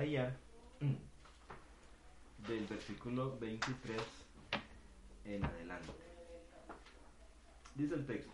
[0.00, 0.34] Subrayar
[2.48, 4.00] del versículo 23
[5.26, 5.92] en adelante.
[7.74, 8.32] Dice el texto,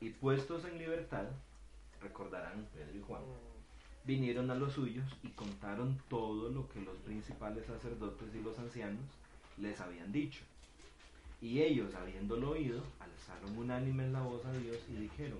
[0.00, 1.26] y puestos en libertad,
[2.02, 3.22] recordarán Pedro y Juan,
[4.04, 9.04] vinieron a los suyos y contaron todo lo que los principales sacerdotes y los ancianos
[9.58, 10.40] les habían dicho.
[11.40, 15.38] Y ellos, habiéndolo oído, alzaron unánime la voz a Dios y dijeron,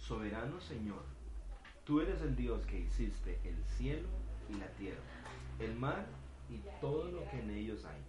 [0.00, 1.02] Soberano Señor,
[1.84, 4.15] tú eres el Dios que hiciste el cielo
[4.48, 5.00] y la tierra,
[5.58, 6.06] el mar
[6.48, 8.00] y todo lo que en ellos hay,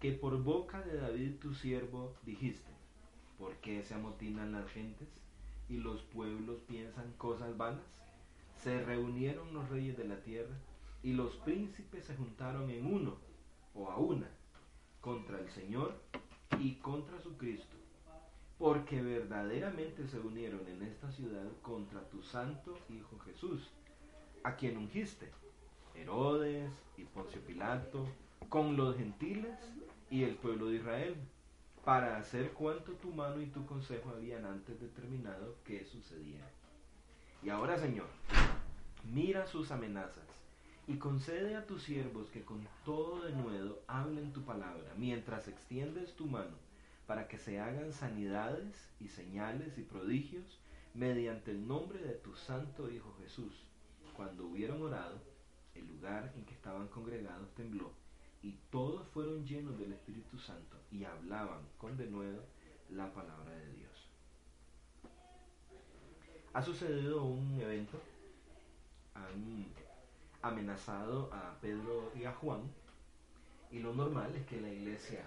[0.00, 2.70] que por boca de David tu siervo dijiste,
[3.38, 5.08] ¿por qué se amotinan las gentes
[5.68, 7.84] y los pueblos piensan cosas vanas?
[8.62, 10.54] Se reunieron los reyes de la tierra
[11.02, 13.16] y los príncipes se juntaron en uno
[13.74, 14.28] o a una
[15.00, 15.94] contra el Señor
[16.58, 17.76] y contra su Cristo,
[18.58, 23.70] porque verdaderamente se unieron en esta ciudad contra tu santo Hijo Jesús,
[24.44, 25.30] a quien ungiste,
[26.00, 28.06] Herodes y Poncio Pilato,
[28.48, 29.58] con los gentiles
[30.10, 31.16] y el pueblo de Israel,
[31.84, 36.50] para hacer cuanto tu mano y tu consejo habían antes determinado que sucediera.
[37.42, 38.08] Y ahora, Señor,
[39.04, 40.26] mira sus amenazas
[40.86, 46.26] y concede a tus siervos que con todo denuedo hablen tu palabra, mientras extiendes tu
[46.26, 46.56] mano,
[47.06, 50.58] para que se hagan sanidades y señales y prodigios
[50.94, 53.64] mediante el nombre de tu santo Hijo Jesús.
[54.16, 55.29] Cuando hubieron orado,
[55.74, 57.92] el lugar en que estaban congregados tembló,
[58.42, 62.42] y todos fueron llenos del Espíritu Santo y hablaban con denuedo
[62.90, 64.08] la palabra de Dios.
[66.52, 68.00] Ha sucedido un evento,
[69.14, 69.66] han
[70.42, 72.62] amenazado a Pedro y a Juan,
[73.70, 75.24] y lo normal es que la iglesia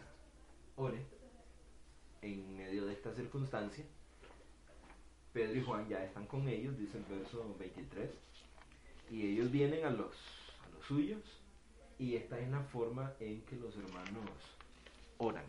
[0.75, 1.05] ore
[2.21, 3.85] en medio de esta circunstancia.
[5.31, 8.09] Pedro y Juan ya están con ellos, dice el verso 23,
[9.09, 10.15] y ellos vienen a los,
[10.65, 11.21] a los suyos,
[11.99, 14.31] y esta es la forma en que los hermanos
[15.17, 15.45] oran.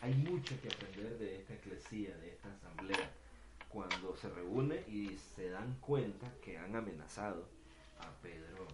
[0.00, 3.10] Hay mucho que aprender de esta eclesía, de esta asamblea,
[3.68, 7.46] cuando se reúne y se dan cuenta que han amenazado
[8.00, 8.66] a Pedro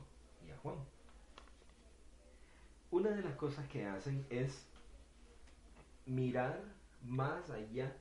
[0.47, 0.77] y a Juan.
[2.91, 4.67] Una de las cosas que hacen es
[6.06, 6.61] mirar
[7.03, 7.95] más allá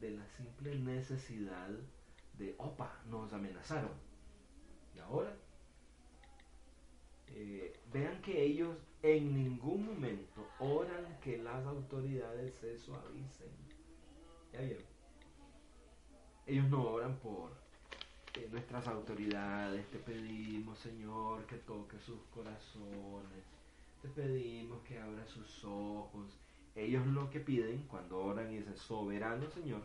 [0.00, 1.70] de la simple necesidad
[2.36, 3.92] de, opa, nos amenazaron.
[4.94, 5.34] Y ahora,
[7.28, 13.50] eh, vean que ellos en ningún momento oran que las autoridades se suavicen.
[14.52, 14.84] ¿Ya vieron?
[16.46, 17.50] Ellos no oran por
[18.34, 23.44] eh, nuestras autoridades, te pedimos Señor que toque sus corazones,
[24.02, 26.36] te pedimos que abra sus ojos.
[26.74, 29.82] Ellos lo que piden cuando oran dicen, soberano Señor,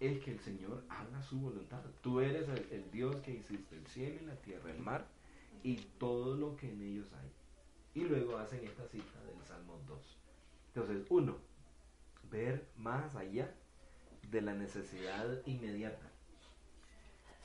[0.00, 1.82] es que el Señor haga su voluntad.
[2.02, 5.06] Tú eres el, el Dios que hiciste el cielo y la tierra, el mar
[5.62, 8.02] y todo lo que en ellos hay.
[8.02, 10.18] Y luego hacen esta cita del Salmo 2.
[10.68, 11.36] Entonces, uno,
[12.30, 13.52] ver más allá
[14.30, 16.10] de la necesidad inmediata.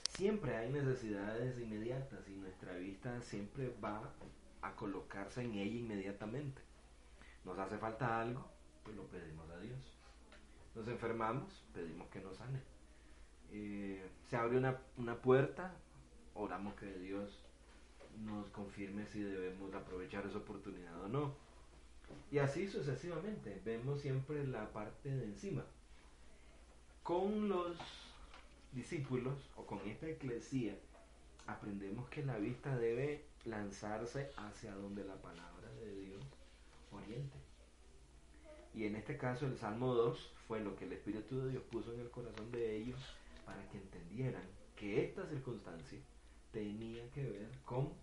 [0.10, 4.14] Siempre hay necesidades inmediatas y nuestra vista siempre va
[4.62, 6.62] a colocarse en ella inmediatamente.
[7.44, 8.46] Nos hace falta algo,
[8.84, 9.98] pues lo pedimos a Dios.
[10.76, 12.60] Nos enfermamos, pedimos que nos sane.
[13.52, 15.74] Eh, se abre una, una puerta,
[16.34, 17.40] oramos que Dios
[18.26, 21.36] nos confirme si debemos aprovechar esa oportunidad o no.
[22.32, 25.64] Y así sucesivamente, vemos siempre la parte de encima.
[27.04, 27.78] Con los
[28.72, 30.76] discípulos o con esta eclesía,
[31.48, 36.24] aprendemos que la vista debe lanzarse hacia donde la palabra de Dios
[36.92, 37.38] oriente.
[38.74, 41.94] Y en este caso el Salmo 2 fue lo que el Espíritu de Dios puso
[41.94, 43.00] en el corazón de ellos
[43.46, 44.44] para que entendieran
[44.76, 46.00] que esta circunstancia
[46.52, 47.94] tenía que ver con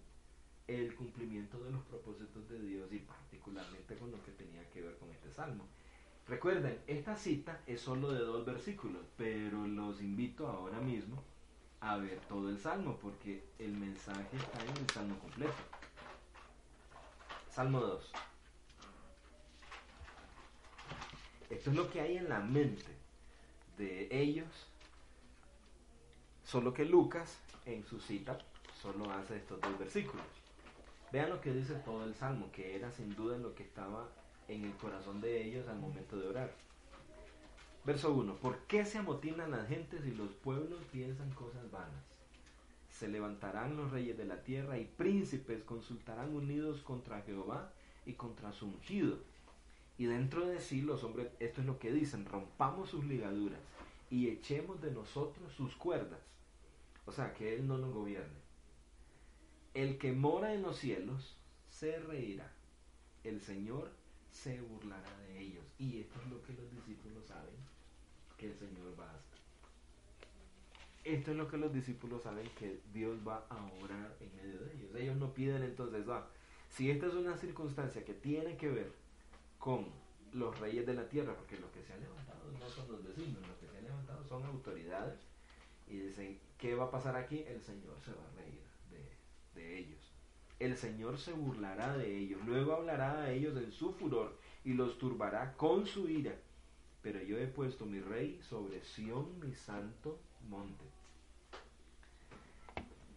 [0.68, 4.96] el cumplimiento de los propósitos de Dios y particularmente con lo que tenía que ver
[4.98, 5.64] con este salmo.
[6.28, 11.22] Recuerden, esta cita es solo de dos versículos, pero los invito ahora mismo
[11.80, 15.54] a ver todo el salmo porque el mensaje está en el salmo completo.
[17.50, 18.12] Salmo 2.
[21.50, 22.86] Esto es lo que hay en la mente
[23.76, 24.48] de ellos,
[26.44, 28.38] solo que Lucas en su cita
[28.80, 30.24] solo hace estos dos versículos.
[31.12, 34.08] Vean lo que dice todo el Salmo, que era sin duda lo que estaba
[34.46, 36.54] en el corazón de ellos al momento de orar.
[37.84, 38.36] Verso 1.
[38.36, 42.04] ¿Por qué se amotinan las gentes y los pueblos piensan cosas vanas?
[42.90, 47.72] Se levantarán los reyes de la tierra y príncipes consultarán unidos contra Jehová
[48.06, 49.18] y contra su ungido.
[50.00, 53.60] Y dentro de sí los hombres, esto es lo que dicen, rompamos sus ligaduras
[54.08, 56.20] y echemos de nosotros sus cuerdas.
[57.04, 58.40] O sea, que Él no nos gobierne.
[59.74, 61.36] El que mora en los cielos
[61.68, 62.50] se reirá.
[63.24, 63.90] El Señor
[64.32, 65.66] se burlará de ellos.
[65.78, 67.56] Y esto es lo que los discípulos saben,
[68.38, 69.38] que el Señor va a hacer.
[71.04, 74.72] Esto es lo que los discípulos saben que Dios va a orar en medio de
[74.72, 74.94] ellos.
[74.94, 76.26] Ellos no piden entonces, va,
[76.70, 78.99] si esta es una circunstancia que tiene que ver
[79.60, 79.86] con
[80.32, 83.46] los reyes de la tierra, porque los que se han levantado no son los vecinos,
[83.46, 85.20] los que se han levantado son autoridades,
[85.86, 87.44] y dicen, ¿qué va a pasar aquí?
[87.46, 90.12] El Señor se va a reír de, de ellos.
[90.58, 94.98] El Señor se burlará de ellos, luego hablará a ellos en su furor y los
[94.98, 96.34] turbará con su ira.
[97.02, 100.18] Pero yo he puesto mi rey sobre Sión, mi santo
[100.48, 100.84] monte.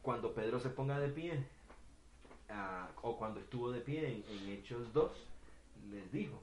[0.02, 1.46] Cuando Pedro se ponga de pie,
[2.50, 5.12] ah, o cuando estuvo de pie en, en Hechos 2,
[5.90, 6.42] les dijo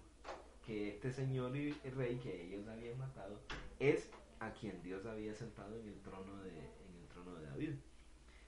[0.67, 3.41] que este señor y rey que ellos habían matado
[3.79, 7.71] es a quien Dios había sentado en el trono de, en el trono de David.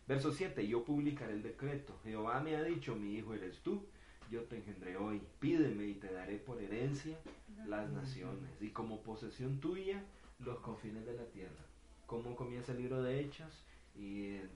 [0.07, 1.99] Verso 7, yo publicaré el decreto.
[2.03, 3.87] Jehová me ha dicho, mi hijo eres tú,
[4.31, 5.23] yo te engendré hoy.
[5.39, 7.19] Pídeme y te daré por herencia
[7.67, 10.03] las naciones y como posesión tuya
[10.39, 11.65] los confines de la tierra.
[12.07, 13.65] Como comienza el libro de Hechos
[13.95, 14.49] y eh,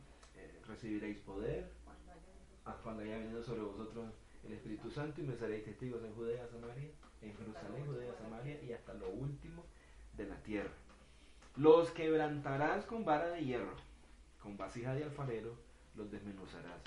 [0.67, 1.71] recibiréis poder
[2.83, 4.13] cuando haya venido sobre vosotros
[4.47, 6.91] el Espíritu Santo y me seréis testigos en Judea, Samaria,
[7.23, 9.65] en Jerusalén, Judea, Samaria y hasta lo último
[10.17, 10.73] de la tierra.
[11.57, 13.75] Los quebrantarás con vara de hierro,
[14.43, 15.57] con vasija de alfarero,
[15.97, 16.81] los desmenuzarás.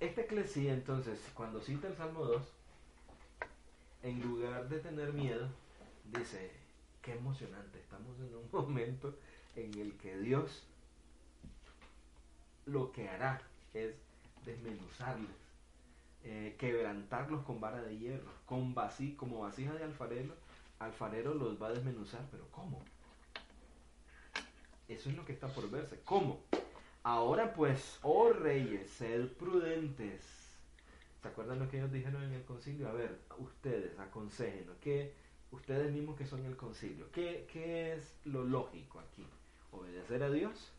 [0.00, 2.42] Esta eclesía, entonces, cuando cita el Salmo 2,
[4.02, 5.48] en lugar de tener miedo,
[6.04, 6.52] dice,
[7.02, 9.14] qué emocionante, estamos en un momento
[9.56, 10.64] en el que Dios
[12.66, 13.40] lo que hará
[13.74, 13.94] es
[14.44, 15.47] desmenuzarles,
[16.24, 20.34] eh, quebrantarlos con vara de hierro, con vasi, como vasija de alfarero,
[20.78, 22.82] alfarero los va a desmenuzar, pero ¿cómo?
[24.88, 26.00] Eso es lo que está por verse.
[26.04, 26.40] ¿Cómo?
[27.02, 30.22] Ahora pues, oh reyes, sed prudentes.
[31.22, 32.88] ¿Se acuerdan lo que ellos dijeron en el concilio?
[32.88, 35.12] A ver, ustedes, aconsejen, que
[35.50, 39.26] ustedes mismos que son el concilio, ¿qué, ¿qué es lo lógico aquí?
[39.72, 40.72] ¿Obedecer a Dios?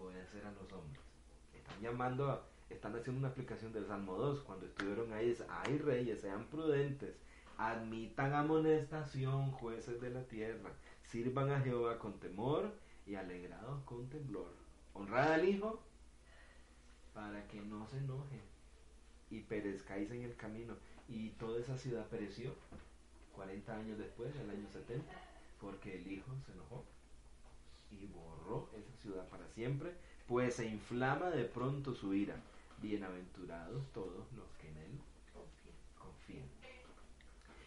[0.00, 1.02] ¿Obedecer a los hombres?
[1.54, 5.78] Están llamando a, están haciendo una aplicación del Salmo 2, cuando estuvieron ahí, dice, ay
[5.78, 7.14] reyes, sean prudentes,
[7.58, 10.70] admitan amonestación, jueces de la tierra,
[11.04, 12.72] sirvan a Jehová con temor
[13.06, 14.54] y alegrados con temblor.
[14.94, 15.82] Honrad al Hijo
[17.14, 18.40] para que no se enoje
[19.30, 20.74] y perezcáis en el camino.
[21.08, 22.54] Y toda esa ciudad pereció
[23.34, 25.04] 40 años después, en el año 70,
[25.60, 26.84] porque el Hijo se enojó
[27.90, 29.92] y borró esa ciudad para siempre,
[30.28, 32.36] pues se inflama de pronto su ira.
[32.80, 35.00] Bienaventurados todos los que en él
[35.98, 36.48] confían.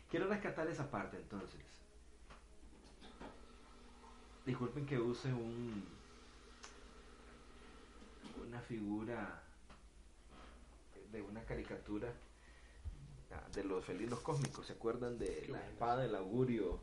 [0.09, 1.61] Quiero rescatar esa parte entonces.
[4.45, 5.85] Disculpen que use un
[8.47, 9.41] una figura
[11.11, 12.11] de una caricatura
[13.53, 14.65] de los felinos cósmicos.
[14.65, 16.79] ¿Se acuerdan de la espada del augurio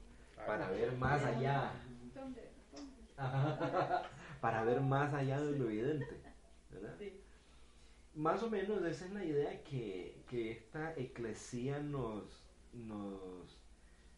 [0.47, 1.73] para ver más allá?
[4.40, 6.21] para ver más allá de lo evidente.
[6.71, 6.95] ¿verdad?
[8.14, 12.25] Más o menos esa es la idea que, que esta eclesía nos,
[12.73, 13.57] nos,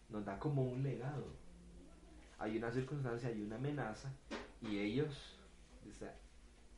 [0.08, 1.26] nos da como un legado.
[2.38, 4.12] Hay una circunstancia, hay una amenaza
[4.62, 5.36] y ellos,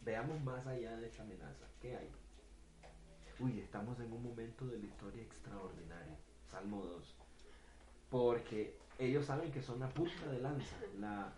[0.05, 1.67] veamos más allá de esta amenaza.
[1.81, 2.11] ¿Qué hay?
[3.39, 6.17] Uy, estamos en un momento de la historia extraordinaria.
[6.47, 7.15] Salmo 2.
[8.11, 10.77] Porque ellos saben que son la punta de lanza.
[10.99, 11.33] La,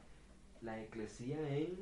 [0.62, 1.78] la eclesía en,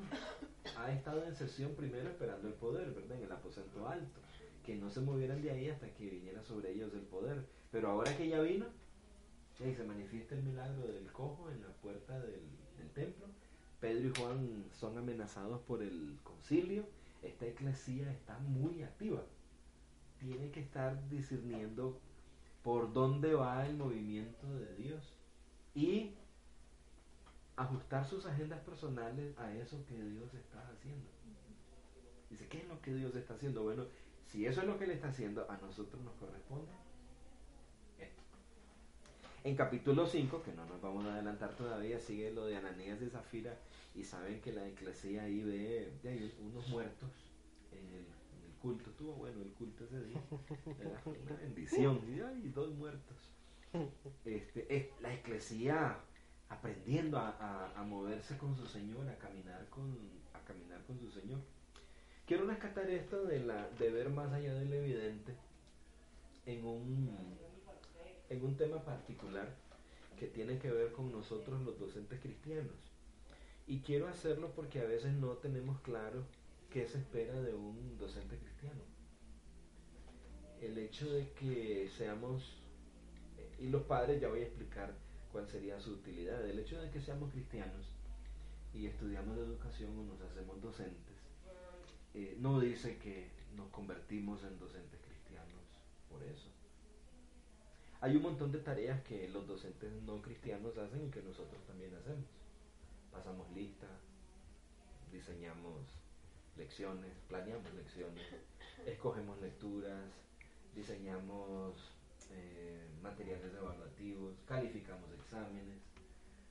[0.76, 3.18] ha estado en sesión primero esperando el poder, ¿verdad?
[3.18, 4.20] En el aposento alto.
[4.64, 7.44] Que no se movieran de ahí hasta que viniera sobre ellos el poder.
[7.70, 8.66] Pero ahora que ya vino,
[9.60, 12.42] y se manifiesta el milagro del cojo en la puerta del,
[12.94, 13.26] templo.
[13.80, 16.86] Pedro y Juan son amenazados por el concilio.
[17.22, 19.22] Esta eclesía está muy activa.
[20.18, 21.98] Tiene que estar discerniendo
[22.62, 25.12] por dónde va el movimiento de Dios.
[25.74, 26.14] Y
[27.56, 31.06] ajustar sus agendas personales a eso que Dios está haciendo.
[32.30, 33.62] Dice, ¿qué es lo que Dios está haciendo?
[33.62, 33.86] Bueno,
[34.26, 36.72] si eso es lo que Él está haciendo, a nosotros nos corresponde
[37.98, 38.22] esto.
[39.44, 43.08] En capítulo 5, que no nos vamos a adelantar todavía, sigue lo de Ananías y
[43.08, 43.56] Zafira
[43.94, 47.10] y saben que la eclesía ahí ve, unos muertos
[47.70, 48.04] en
[49.84, 50.22] ese día.
[50.80, 52.00] Era una bendición.
[52.42, 53.16] Y dos muertos.
[54.24, 55.98] Este, es la eclesía
[56.48, 59.96] aprendiendo a, moverse con su Señor, a caminar con,
[60.32, 61.40] a caminar con su Señor.
[62.26, 63.40] Quiero rescatar esto de,
[63.78, 65.34] de ver más allá del evidente
[66.46, 67.36] en un,
[68.30, 69.48] en un tema particular
[70.18, 72.72] que tiene que ver con nosotros los docentes cristianos.
[73.66, 76.24] Y quiero hacerlo porque a veces no tenemos claro
[76.70, 78.82] qué se espera de un docente cristiano.
[80.60, 82.56] El hecho de que seamos,
[83.58, 84.94] y los padres ya voy a explicar
[85.34, 87.88] cuál sería su utilidad, el hecho de que seamos cristianos
[88.72, 91.16] y estudiamos la educación o nos hacemos docentes,
[92.14, 95.64] eh, no dice que nos convertimos en docentes cristianos
[96.08, 96.46] por eso.
[98.00, 101.92] Hay un montón de tareas que los docentes no cristianos hacen y que nosotros también
[101.96, 102.26] hacemos.
[103.10, 103.88] Pasamos lista,
[105.10, 105.80] diseñamos
[106.56, 108.24] lecciones, planeamos lecciones,
[108.86, 110.12] escogemos lecturas,
[110.76, 111.74] diseñamos
[112.34, 115.82] eh, materiales evaluativos, calificamos exámenes,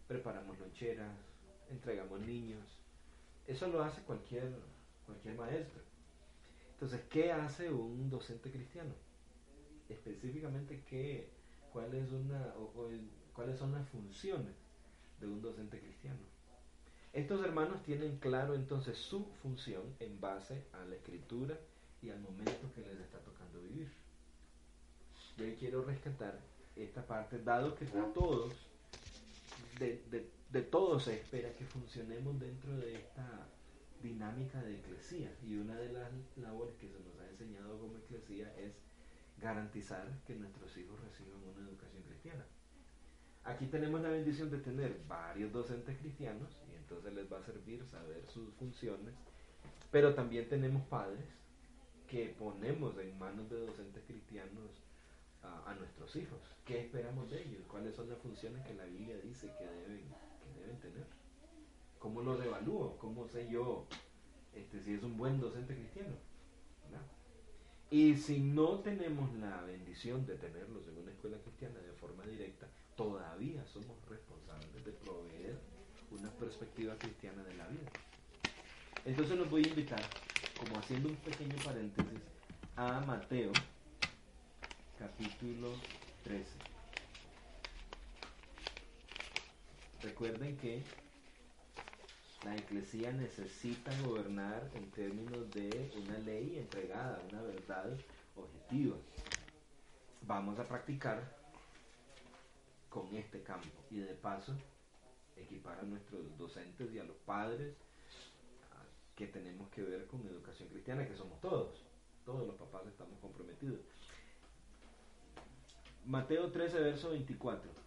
[0.08, 1.18] preparamos loncheras,
[1.70, 2.80] entregamos niños.
[3.48, 4.54] Eso lo hace cualquier,
[5.06, 5.82] cualquier maestro.
[6.74, 8.96] Entonces, ¿qué hace un docente cristiano?
[9.90, 11.38] Específicamente, ¿qué,
[11.70, 12.90] cuál es una, o-
[13.34, 14.56] ¿cuáles son las funciones
[15.20, 16.20] de un docente cristiano?
[17.14, 21.60] Estos hermanos tienen claro entonces su función en base a la escritura
[22.02, 24.03] y al momento que les está tocando vivir.
[25.38, 26.40] Yo quiero rescatar
[26.76, 28.54] esta parte, dado que todos,
[29.80, 33.48] de, de- de todos se espera que funcionemos dentro de esta
[34.04, 35.32] dinámica de eclesía.
[35.44, 38.74] Y una de las labores que se nos ha enseñado como eclesía es
[39.42, 42.46] garantizar que nuestros hijos reciban una educación cristiana.
[43.46, 47.84] Aquí tenemos la bendición de tener varios docentes cristianos y entonces les va a servir
[47.92, 49.14] saber sus funciones,
[49.92, 51.26] pero también tenemos padres
[52.08, 54.70] que ponemos en manos de docentes cristianos
[55.44, 56.40] a, nuestros hijos.
[56.66, 57.64] ¿Qué esperamos de ellos?
[57.68, 60.04] ¿Cuáles son las funciones que la Biblia dice que deben,
[60.42, 61.06] que deben tener?
[62.00, 62.98] ¿Cómo los evalúo?
[62.98, 63.86] ¿Cómo sé yo
[64.54, 66.16] este, si es un buen docente cristiano?
[67.94, 72.68] Y si no tenemos la bendición de tenerlos en una escuela cristiana de forma directa,
[72.96, 75.60] todavía somos responsables de proveer
[76.10, 77.92] una perspectiva cristiana de la vida.
[79.06, 80.02] Entonces los voy a invitar,
[80.60, 82.20] como haciendo un pequeño paréntesis,
[82.76, 83.52] a Mateo
[85.04, 85.68] capítulo
[86.24, 86.46] 13.
[90.02, 90.82] Recuerden que
[92.46, 97.92] la eclesía necesita gobernar en términos de una ley entregada, una verdad
[98.38, 98.96] objetiva.
[100.22, 101.22] Vamos a practicar
[102.90, 104.56] con este campo y de paso
[105.36, 107.76] equipar a nuestros docentes y a los padres
[109.18, 111.84] que tenemos que ver con educación cristiana, que somos todos.
[112.24, 113.82] Todos los papás estamos comprometidos.
[116.06, 117.84] Mateo 13, verso 24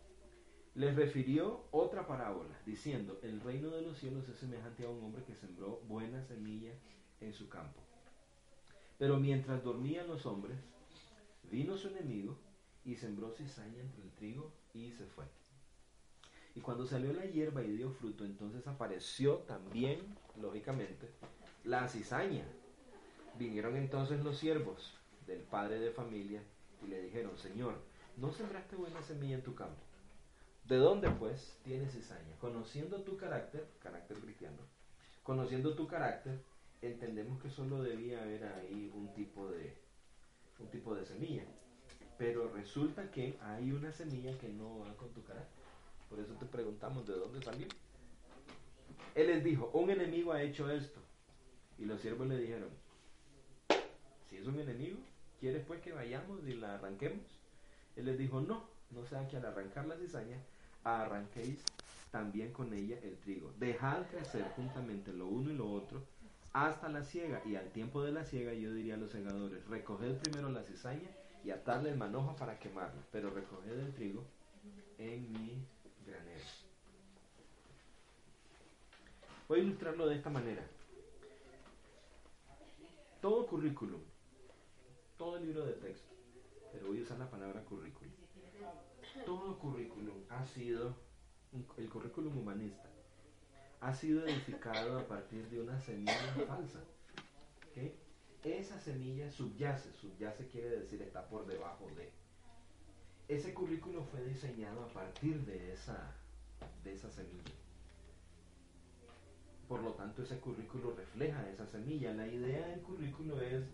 [0.77, 5.25] les refirió otra parábola, diciendo, el reino de los cielos es semejante a un hombre
[5.25, 6.73] que sembró buena semilla
[7.23, 7.81] en su campo.
[8.99, 10.59] Pero mientras dormían los hombres,
[11.51, 12.37] vino su enemigo
[12.85, 15.25] y sembró cizaña entre el trigo y se fue.
[16.55, 20.01] Y cuando salió la hierba y dio fruto, entonces apareció también,
[20.39, 21.09] lógicamente,
[21.65, 22.45] la cizaña.
[23.39, 24.95] Vinieron entonces los siervos
[25.27, 26.43] del padre de familia
[26.85, 27.79] y le dijeron, Señor,
[28.17, 29.81] ¿no sembraste buena semilla en tu campo?
[30.65, 32.37] ¿De dónde pues tienes cizaña?
[32.41, 34.59] Conociendo tu carácter, carácter cristiano,
[35.23, 36.43] conociendo tu carácter,
[36.83, 39.77] entendemos que solo debía haber ahí un tipo de
[40.59, 41.45] un tipo de semilla.
[42.19, 45.65] Pero resulta que hay una semilla que no va con tu carácter.
[46.09, 47.67] Por eso te preguntamos de dónde salió.
[49.15, 51.01] Él les dijo, un enemigo ha hecho esto.
[51.79, 52.71] Y los siervos le dijeron,
[54.31, 54.99] si es un enemigo,
[55.39, 57.23] ¿quieres pues que vayamos y la arranquemos?
[57.97, 60.39] Él les dijo, no, no sea que al arrancar la cizaña,
[60.85, 61.65] arranquéis
[62.11, 63.53] también con ella el trigo.
[63.59, 66.03] Dejad crecer juntamente lo uno y lo otro
[66.53, 67.43] hasta la siega.
[67.45, 71.11] Y al tiempo de la siega yo diría a los segadores, recoged primero la cizaña
[71.45, 74.25] y atadle el manojo para quemarla, pero recoged el trigo
[74.99, 75.67] en mi
[76.07, 76.45] granero.
[79.49, 80.67] Voy a ilustrarlo de esta manera.
[83.21, 84.01] Todo currículum,
[85.17, 86.16] todo libro de texto,
[86.73, 88.13] pero voy a usar la palabra currículum.
[89.25, 90.95] Todo currículum ha sido,
[91.77, 92.89] el currículum humanista,
[93.81, 96.81] ha sido edificado a partir de una semilla falsa.
[97.71, 97.93] ¿ok?
[98.45, 102.11] Esa semilla subyace, subyace quiere decir está por debajo de.
[103.29, 106.15] Ese currículo fue diseñado a partir de esa,
[106.85, 107.53] de esa semilla.
[109.69, 112.13] Por lo tanto, ese currículo refleja esa semilla.
[112.13, 113.65] La idea del currículo es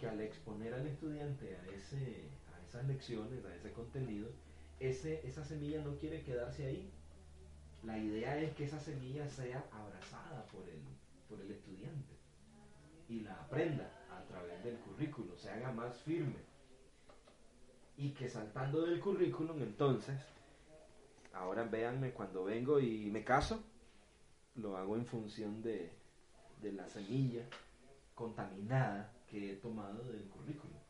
[0.00, 2.30] que al exponer al estudiante a, ese,
[2.72, 4.28] esas lecciones, a ese contenido,
[4.80, 6.90] ese, esa semilla no quiere quedarse ahí.
[7.84, 10.80] La idea es que esa semilla sea abrazada por el,
[11.28, 12.14] por el estudiante
[13.10, 16.36] y la aprenda a través del currículo, se haga más firme.
[17.98, 20.18] Y que saltando del currículum, entonces,
[21.34, 23.62] ahora véanme cuando vengo y me caso,
[24.54, 25.92] lo hago en función de,
[26.62, 27.44] de la semilla
[28.14, 30.81] contaminada que he tomado del currículum.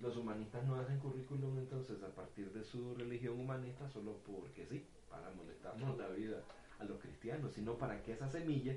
[0.00, 4.84] Los humanistas no hacen currículum entonces a partir de su religión humanista solo porque sí,
[5.10, 6.40] para molestarnos la vida
[6.78, 8.76] a los cristianos, sino para que esa semilla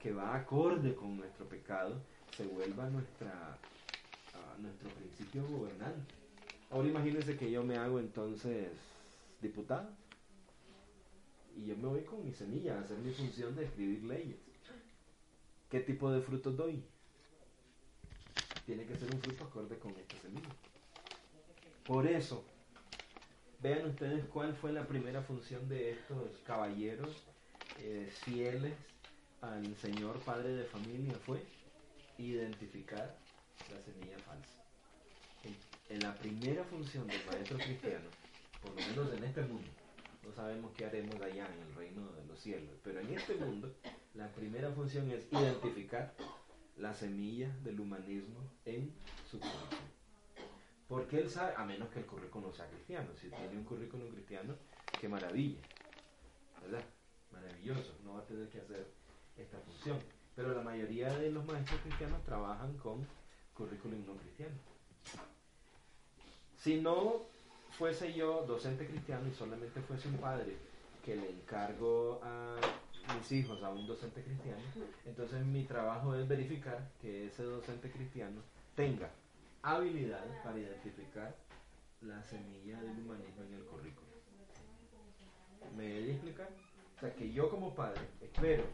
[0.00, 2.00] que va acorde con nuestro pecado
[2.36, 3.58] se vuelva nuestra,
[4.58, 6.14] nuestro principio gobernante.
[6.70, 8.70] Ahora imagínense que yo me hago entonces
[9.42, 9.90] diputado
[11.54, 14.38] y yo me voy con mi semilla a hacer mi función de escribir leyes.
[15.70, 16.82] ¿Qué tipo de frutos doy?
[18.66, 20.48] Tiene que ser un fruto acorde con esta semilla.
[21.84, 22.44] Por eso,
[23.62, 27.22] vean ustedes cuál fue la primera función de estos caballeros
[27.80, 28.74] eh, fieles
[29.40, 31.42] al Señor Padre de familia fue
[32.18, 33.16] identificar
[33.70, 34.62] la semilla falsa.
[35.88, 38.08] En, la primera función del maestro cristiano,
[38.60, 39.68] por lo menos en este mundo,
[40.24, 43.72] no sabemos qué haremos allá en el reino de los cielos, pero en este mundo
[44.14, 46.12] la primera función es identificar
[46.76, 48.92] la semilla del humanismo en
[49.30, 49.86] su currículum.
[50.88, 54.54] Porque él sabe, a menos que el currículum sea cristiano, si tiene un currículum cristiano,
[55.00, 55.60] qué maravilla,
[56.62, 56.84] ¿verdad?
[57.32, 58.86] Maravilloso, no va a tener que hacer
[59.36, 59.98] esta función.
[60.36, 63.06] Pero la mayoría de los maestros cristianos trabajan con
[63.54, 64.54] currículum no cristiano.
[66.58, 67.22] Si no
[67.78, 70.56] fuese yo docente cristiano y solamente fuese un padre
[71.04, 72.56] que le encargo a
[73.14, 74.62] mis hijos a un docente cristiano,
[75.04, 78.40] entonces mi trabajo es verificar que ese docente cristiano
[78.74, 79.10] tenga
[79.62, 81.34] habilidades para identificar
[82.02, 84.06] la semilla del humanismo en el currículo.
[85.76, 86.48] ¿Me voy a explicar?
[86.96, 88.64] O sea, que yo como padre espero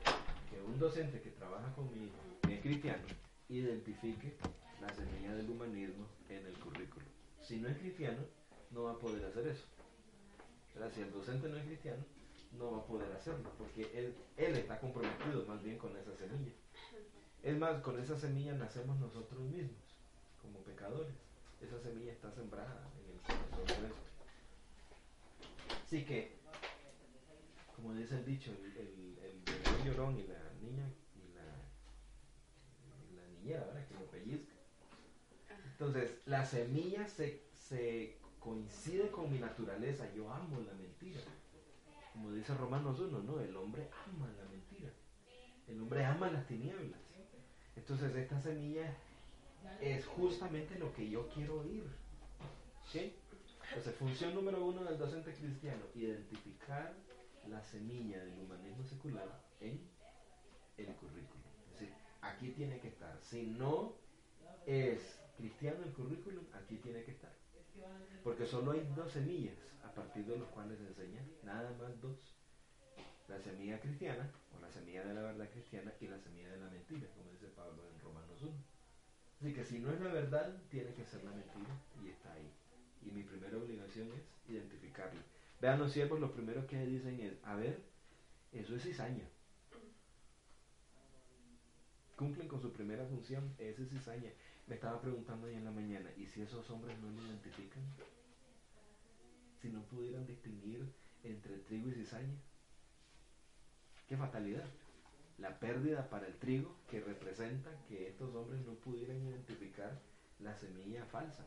[0.51, 3.03] que un docente que trabaja conmigo, que es cristiano,
[3.49, 4.37] identifique
[4.81, 7.05] la semilla del humanismo en el currículo.
[7.41, 8.19] Si no es cristiano,
[8.71, 9.65] no va a poder hacer eso.
[10.95, 12.03] Si el docente no es cristiano,
[12.53, 16.53] no va a poder hacerlo, porque él, él está comprometido más bien con esa semilla.
[17.43, 19.77] Es más, con esa semilla nacemos nosotros mismos,
[20.41, 21.15] como pecadores.
[21.61, 24.03] Esa semilla está sembrada en el corazón nuestro.
[25.85, 26.37] Así que,
[27.77, 31.45] como dice el dicho, el, el, el llorón y la niña y la,
[33.23, 33.87] la niñera, ¿verdad?
[33.89, 34.53] Que lo pellizca.
[35.73, 40.13] Entonces, la semilla se, se coincide con mi naturaleza.
[40.15, 41.21] Yo amo la mentira
[42.13, 43.41] como dice Romanos 1, ¿no?
[43.41, 44.91] El hombre ama la mentira.
[45.67, 47.01] El hombre ama las tinieblas.
[47.77, 48.95] Entonces esta semilla
[49.81, 51.85] es justamente lo que yo quiero oír.
[52.91, 53.15] ¿Sí?
[53.69, 56.93] Entonces, función número uno del docente cristiano, identificar
[57.49, 59.27] la semilla del humanismo secular
[59.61, 59.81] en
[60.77, 61.43] el currículum.
[61.65, 63.19] Es decir, aquí tiene que estar.
[63.23, 63.95] Si no
[64.67, 67.33] es cristiano el currículum, aquí tiene que estar.
[68.23, 72.37] Porque solo hay dos semillas a partir de los cuales se enseña, nada más dos.
[73.29, 76.71] La semilla cristiana, o la semilla de la verdad cristiana, y la semilla de la
[76.71, 78.53] mentira, como dice Pablo en Romanos 1.
[79.41, 82.51] Así que si no es la verdad, tiene que ser la mentira, y está ahí.
[83.03, 85.21] Y mi primera obligación es identificarla.
[85.61, 87.81] Vean los siervos, lo primero que dicen es, a ver,
[88.53, 89.29] eso es cizaña.
[92.17, 94.31] Cumplen con su primera función, esa es cizaña.
[94.67, 97.83] Me estaba preguntando ahí en la mañana, ¿y si esos hombres no lo identifican?
[99.63, 102.35] si no pudieran distinguir entre trigo y cizaña?
[104.09, 104.65] Qué fatalidad.
[105.39, 109.97] La pérdida para el trigo que representa que estos hombres no pudieran identificar
[110.41, 111.45] la semilla falsa.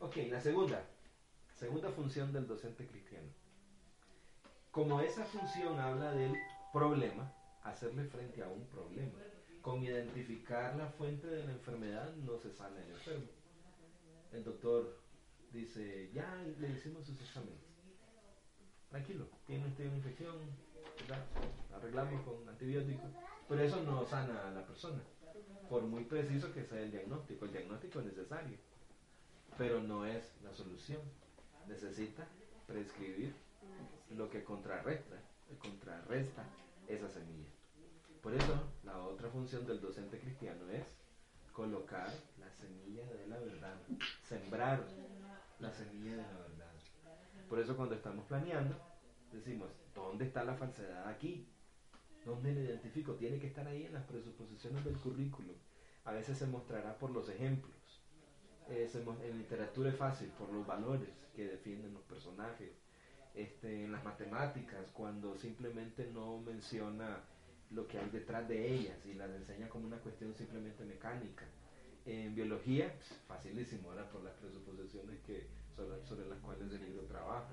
[0.00, 0.84] Ok, la segunda.
[1.54, 3.28] Segunda función del docente cristiano.
[4.72, 6.34] Como esa función habla del
[6.72, 9.18] problema, hacerle frente a un problema.
[9.66, 13.26] Con identificar la fuente de la enfermedad no se sale el enfermo.
[14.30, 14.96] El doctor
[15.50, 17.58] dice, ya le hicimos sus exámenes.
[18.88, 20.36] Tranquilo, tiene usted una infección,
[21.74, 23.10] arreglamos con antibióticos,
[23.48, 25.02] pero eso no sana a la persona,
[25.68, 27.46] por muy preciso que sea el diagnóstico.
[27.46, 28.58] El diagnóstico es necesario,
[29.58, 31.00] pero no es la solución.
[31.66, 32.24] Necesita
[32.68, 33.34] prescribir
[34.10, 35.16] lo que contrarresta,
[35.58, 36.44] contrarresta
[36.86, 37.55] esa semilla.
[38.26, 40.82] Por eso, la otra función del docente cristiano es
[41.52, 43.76] colocar la semilla de la verdad,
[44.24, 44.84] sembrar
[45.60, 46.72] la semilla de la verdad.
[47.48, 48.74] Por eso cuando estamos planeando,
[49.30, 51.46] decimos, ¿dónde está la falsedad aquí?
[52.24, 53.14] ¿Dónde la identifico?
[53.14, 55.54] Tiene que estar ahí en las presuposiciones del currículum.
[56.04, 57.76] a veces se mostrará por los ejemplos.
[58.68, 58.90] Eh,
[59.22, 62.72] en literatura es fácil, por los valores que defienden los personajes.
[63.34, 67.22] Este, en las matemáticas, cuando simplemente no menciona
[67.70, 71.44] lo que hay detrás de ellas y las enseña como una cuestión simplemente mecánica.
[72.04, 77.02] En biología, pues, facilísimo, ahora por las presuposiciones que, sobre, sobre las cuales el libro
[77.06, 77.48] trabaja.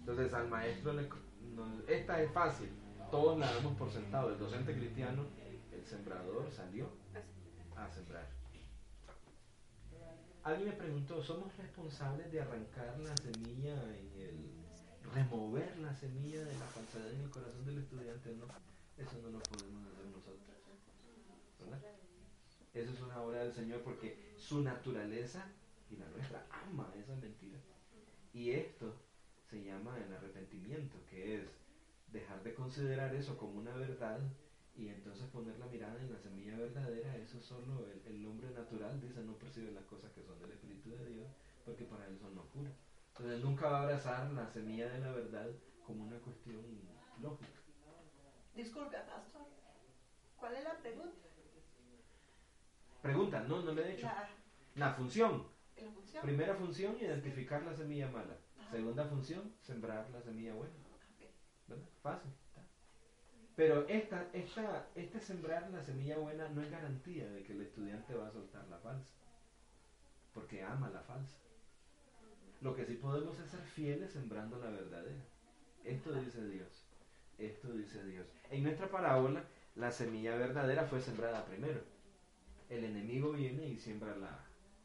[0.00, 1.08] Entonces al maestro, le,
[1.54, 2.68] no- esta es fácil,
[3.10, 4.32] todos la damos por sentado.
[4.32, 5.24] El docente cristiano,
[5.72, 6.88] el sembrador salió
[7.76, 8.28] a sembrar.
[10.42, 14.50] Alguien me preguntó, ¿somos responsables de arrancar la semilla en el...
[15.14, 18.34] remover la semilla de la falsedad en el corazón del estudiante?
[18.34, 18.46] No,
[18.98, 20.38] eso no lo podemos hacer nosotros.
[21.60, 21.80] ¿Verdad?
[22.74, 25.46] Eso es una obra del Señor porque su naturaleza
[25.90, 27.58] y la nuestra ama esa mentira.
[28.32, 28.94] Y esto
[29.50, 31.42] se llama el arrepentimiento, que es
[32.12, 34.20] dejar de considerar eso como una verdad
[34.74, 37.16] y entonces poner la mirada en la semilla verdadera.
[37.16, 40.90] Eso solo el, el hombre natural dice no percibe las cosas que son del Espíritu
[40.90, 41.28] de Dios
[41.64, 42.70] porque para él son locura.
[43.08, 45.50] Entonces nunca va a abrazar la semilla de la verdad
[45.86, 46.62] como una cuestión
[47.20, 47.61] lógica.
[48.54, 49.42] Disculpe, pastor.
[50.38, 51.28] ¿Cuál es la pregunta?
[53.00, 54.06] Pregunta, no, no le he hecho.
[54.06, 54.28] La,
[54.74, 55.46] La función.
[55.76, 56.22] la función.
[56.22, 58.36] Primera función, identificar la semilla mala.
[58.70, 60.74] Segunda función, sembrar la semilla buena.
[61.66, 61.84] ¿Verdad?
[62.02, 62.30] Fácil.
[63.54, 68.14] Pero esta, esta, este sembrar la semilla buena no es garantía de que el estudiante
[68.14, 69.10] va a soltar la falsa.
[70.32, 71.36] Porque ama la falsa.
[72.62, 75.22] Lo que sí podemos es ser fieles sembrando la verdadera.
[75.84, 76.81] Esto dice Dios.
[77.42, 78.26] Esto dice Dios.
[78.50, 79.42] En nuestra parábola,
[79.74, 81.80] la semilla verdadera fue sembrada primero.
[82.68, 84.38] El enemigo viene y siembra la,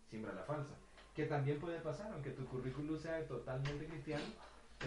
[0.09, 0.73] siembra la falsa.
[1.15, 4.25] Que también puede pasar, aunque tu currículum sea totalmente cristiano,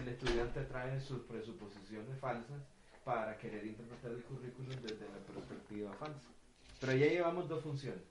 [0.01, 2.61] el estudiante trae sus presuposiciones falsas
[3.05, 6.29] para querer interpretar el currículum desde la perspectiva falsa.
[6.81, 8.03] Pero ya llevamos dos funciones.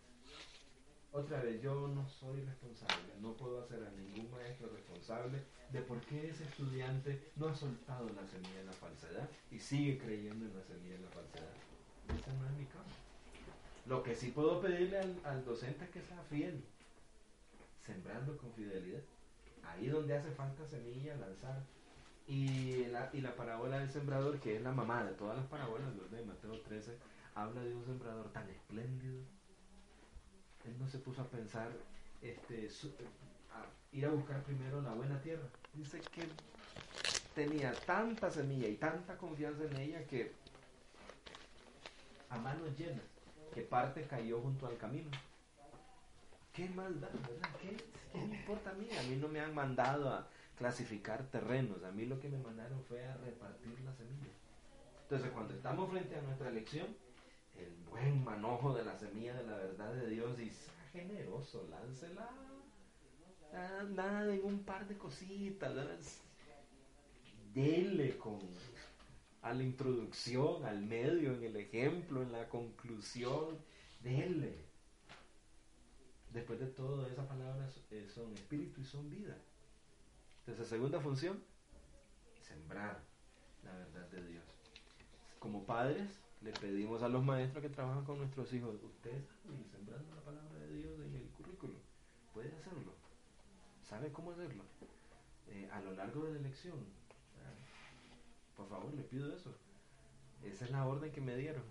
[1.11, 5.41] Otra vez, yo no soy responsable, no puedo hacer a ningún maestro responsable
[5.71, 9.97] de por qué ese estudiante no ha soltado la semilla de la falsedad y sigue
[9.97, 11.53] creyendo en la semilla de la falsedad.
[12.09, 12.91] Ese no es mi campo.
[13.87, 16.63] Lo que sí puedo pedirle al, al docente es que sea fiel,
[17.79, 19.01] sembrando con fidelidad.
[19.63, 21.63] Ahí donde hace falta semilla, lanzar.
[22.27, 25.89] Y la, y la parábola del sembrador, que es la mamá de todas las parábolas,
[26.11, 26.95] de Mateo 13,
[27.33, 29.23] habla de un sembrador tan espléndido.
[30.65, 31.71] Él no se puso a pensar,
[32.21, 32.69] este,
[33.51, 35.47] a ir a buscar primero la buena tierra.
[35.73, 36.23] Dice que
[37.33, 40.33] tenía tanta semilla y tanta confianza en ella que
[42.29, 43.03] a manos llenas,
[43.53, 45.09] que parte cayó junto al camino.
[46.53, 47.49] ¿Qué maldad, verdad?
[47.61, 47.77] ¿Qué,
[48.11, 48.89] qué me importa a mí?
[48.97, 52.83] A mí no me han mandado a clasificar terrenos, a mí lo que me mandaron
[52.83, 54.33] fue a repartir la semilla.
[55.03, 56.87] Entonces, cuando estamos frente a nuestra elección,
[57.59, 62.29] el buen manojo de la semilla de la verdad de Dios y sea generoso, láncela.
[63.51, 65.99] Nada, nada un par de cositas, ¿verdad?
[67.53, 68.39] dele con
[69.41, 73.57] a la introducción, al medio, en el ejemplo, en la conclusión,
[74.01, 74.65] dele.
[76.33, 79.37] Después de todo, esas palabras eh, son espíritu y son vida.
[80.41, 81.41] Entonces, segunda función,
[82.41, 82.99] sembrar
[83.63, 84.43] la verdad de Dios.
[85.39, 86.09] Como padres,
[86.41, 90.59] le pedimos a los maestros que trabajan con nuestros hijos, ustedes saben, sembrando la palabra
[90.59, 91.77] de Dios en el currículum,
[92.33, 92.93] puede hacerlo.
[93.83, 94.63] ¿Sabe cómo hacerlo?
[95.47, 96.77] Eh, a lo largo de la lección.
[97.35, 97.53] ¿verdad?
[98.55, 99.53] Por favor, le pido eso.
[100.43, 101.63] Esa es la orden que me dieron,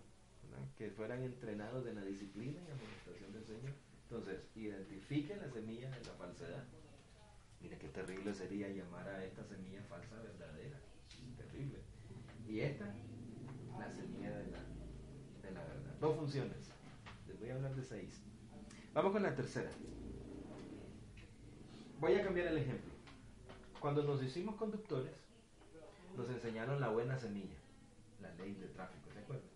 [0.77, 3.73] que fueran entrenados en la disciplina y administración del Señor.
[4.03, 6.65] Entonces, identifique la semilla de la falsedad.
[7.61, 10.79] Mire qué terrible sería llamar a esta semilla falsa verdadera.
[11.37, 11.79] Terrible.
[12.47, 12.95] Y esta,
[13.79, 14.58] la semilla de la.
[16.01, 16.71] Dos funciones.
[17.27, 18.21] Les voy a hablar de seis.
[18.95, 19.71] Vamos con la tercera.
[21.99, 22.93] Voy a cambiar el ejemplo.
[23.81, 25.13] Cuando nos hicimos conductores,
[26.17, 27.57] nos enseñaron la buena semilla,
[28.21, 29.49] la ley de tráfico, ¿se acuerdan?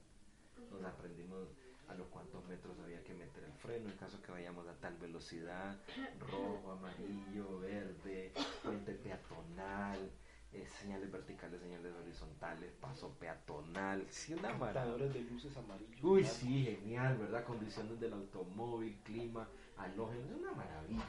[0.70, 1.48] Nos aprendimos
[1.88, 4.96] a los cuantos metros había que meter el freno en caso que vayamos a tal
[4.96, 5.76] velocidad,
[6.18, 8.32] rojo, amarillo, verde,
[8.64, 10.10] puente peatonal,
[10.52, 14.72] eh, señales verticales, señales horizontales, paso peatonal, sí, una maravilla.
[14.72, 16.02] Portadores de luces amarillos.
[16.02, 16.36] Uy, claro.
[16.38, 17.44] sí, genial, ¿verdad?
[17.44, 21.04] Condiciones del automóvil, clima, halógeno, es una maravilla.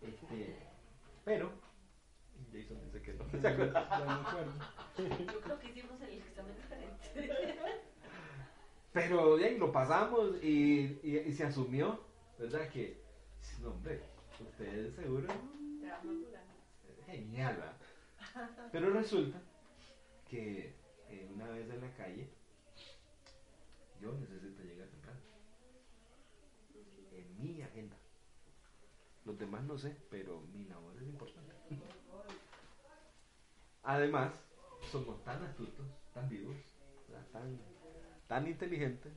[0.00, 0.56] Este,
[1.24, 1.50] pero,
[2.52, 3.24] Jason dice que no.
[3.40, 3.86] ¿se acuerda?
[4.98, 7.28] Yo creo que hicimos el examen diferente.
[8.92, 11.98] Pero bien, lo pasamos y, y- y se asumió,
[12.38, 12.68] ¿verdad?
[12.68, 12.96] Que,
[13.60, 14.00] no, hombre,
[14.40, 15.28] ustedes seguro
[17.06, 17.76] genial, ¿verdad?
[18.72, 19.40] Pero resulta
[20.28, 20.74] que
[21.08, 22.28] eh, una vez en la calle,
[24.00, 25.20] yo necesito llegar temprano.
[27.12, 27.90] En
[29.24, 31.52] Los demás no sé, pero mi labor es importante.
[33.82, 34.32] Además,
[34.90, 36.56] somos tan astutos, tan vivos,
[37.32, 37.58] tan,
[38.26, 39.12] tan inteligentes,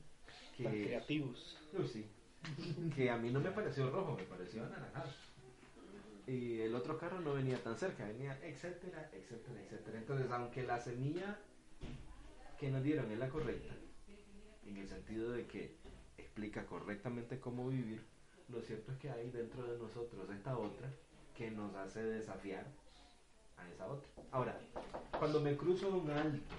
[0.56, 0.64] que...
[0.64, 1.58] Tan creativos.
[1.92, 2.06] Sí.
[2.94, 5.10] Que a mí no me pareció rojo, me pareció anaranjado.
[6.26, 9.98] Y el otro carro no venía tan cerca, venía etcétera, etcétera, etcétera.
[9.98, 11.38] Entonces, aunque la semilla
[12.58, 13.74] que nos dieron es la correcta,
[14.66, 15.76] en el sentido de que
[16.18, 18.04] explica correctamente cómo vivir,
[18.48, 20.92] lo cierto es que hay dentro de nosotros esta otra
[21.36, 22.66] que nos hace desafiar
[23.56, 24.10] a esa otra.
[24.30, 24.60] Ahora,
[25.18, 26.54] cuando me cruzo un alto,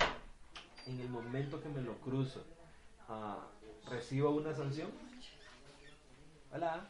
[0.88, 2.44] en el momento que me lo cruzo,
[3.08, 3.48] ah,
[3.90, 4.90] recibo una sanción.
[6.52, 6.90] Hola.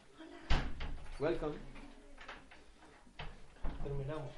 [1.20, 1.71] Welcome.
[3.84, 4.32] Terminamos.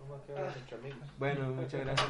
[0.00, 1.08] Vamos a quedar entre amigos.
[1.18, 2.08] Bueno, muchas gracias.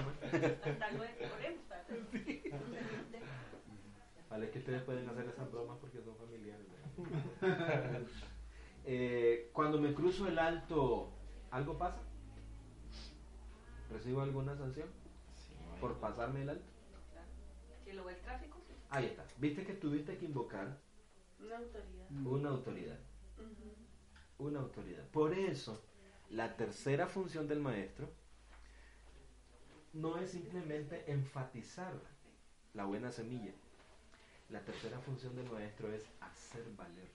[4.31, 6.67] Vale, que ustedes pueden hacer esas bromas porque son familiares.
[8.87, 11.11] Eh, cuando me cruzo el alto,
[11.51, 12.03] ¿algo pasa?
[13.91, 14.91] ¿Recibo alguna sanción
[15.81, 16.67] por pasarme el alto?
[17.83, 18.75] Si lo ve el tráfico, sí.
[18.91, 19.25] Ahí está.
[19.39, 20.79] ¿Viste que tuviste que invocar
[21.41, 22.11] Una autoridad.
[22.27, 22.99] una autoridad?
[24.37, 25.09] Una autoridad.
[25.09, 25.83] Por eso,
[26.35, 28.11] la tercera función del maestro
[29.93, 31.95] no es simplemente enfatizar
[32.73, 33.53] la buena semilla.
[34.49, 37.09] La tercera función del maestro es hacer valer.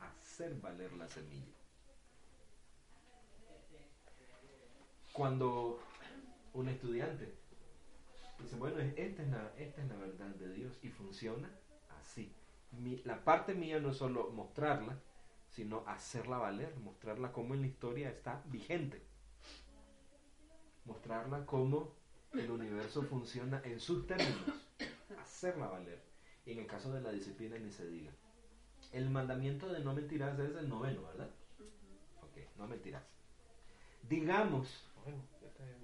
[0.00, 1.54] Hacer valer la semilla.
[5.12, 5.78] Cuando
[6.52, 7.32] un estudiante
[8.40, 11.48] dice, bueno, esta es la, esta es la verdad de Dios y funciona
[12.00, 12.34] así.
[13.04, 15.00] La parte mía no es solo mostrarla,
[15.56, 19.00] sino hacerla valer, mostrarla como en la historia está vigente.
[20.84, 21.94] Mostrarla como
[22.34, 24.52] el universo funciona en sus términos,
[25.18, 25.98] hacerla valer.
[26.44, 28.12] Y en el caso de la disciplina ni se diga.
[28.92, 31.30] El mandamiento de no mentirás es el noveno, ¿verdad?
[32.20, 33.02] Ok, no mentirás.
[34.10, 35.78] Digamos, Bueno, ya está bien,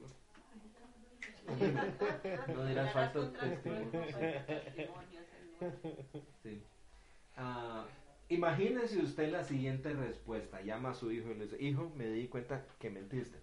[2.47, 2.55] ¿no?
[2.55, 4.05] no dirás falso testimonio.
[6.43, 6.63] Sí.
[7.37, 7.87] Ah,
[8.35, 10.61] imagínese usted la siguiente respuesta.
[10.63, 13.39] Llama a su hijo y le dice, hijo, me di cuenta que mentiste.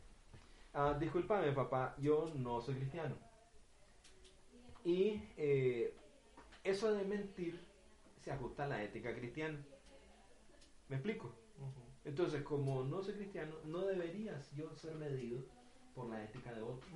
[0.73, 3.15] Ah, discúlpame, papá, yo no soy cristiano.
[4.83, 5.93] Y eh,
[6.63, 7.59] eso de mentir
[8.21, 9.59] se ajusta a la ética cristiana.
[10.87, 11.35] ¿Me explico?
[12.05, 15.43] Entonces, como no soy cristiano, no deberías yo ser medido
[15.93, 16.89] por la ética de otro.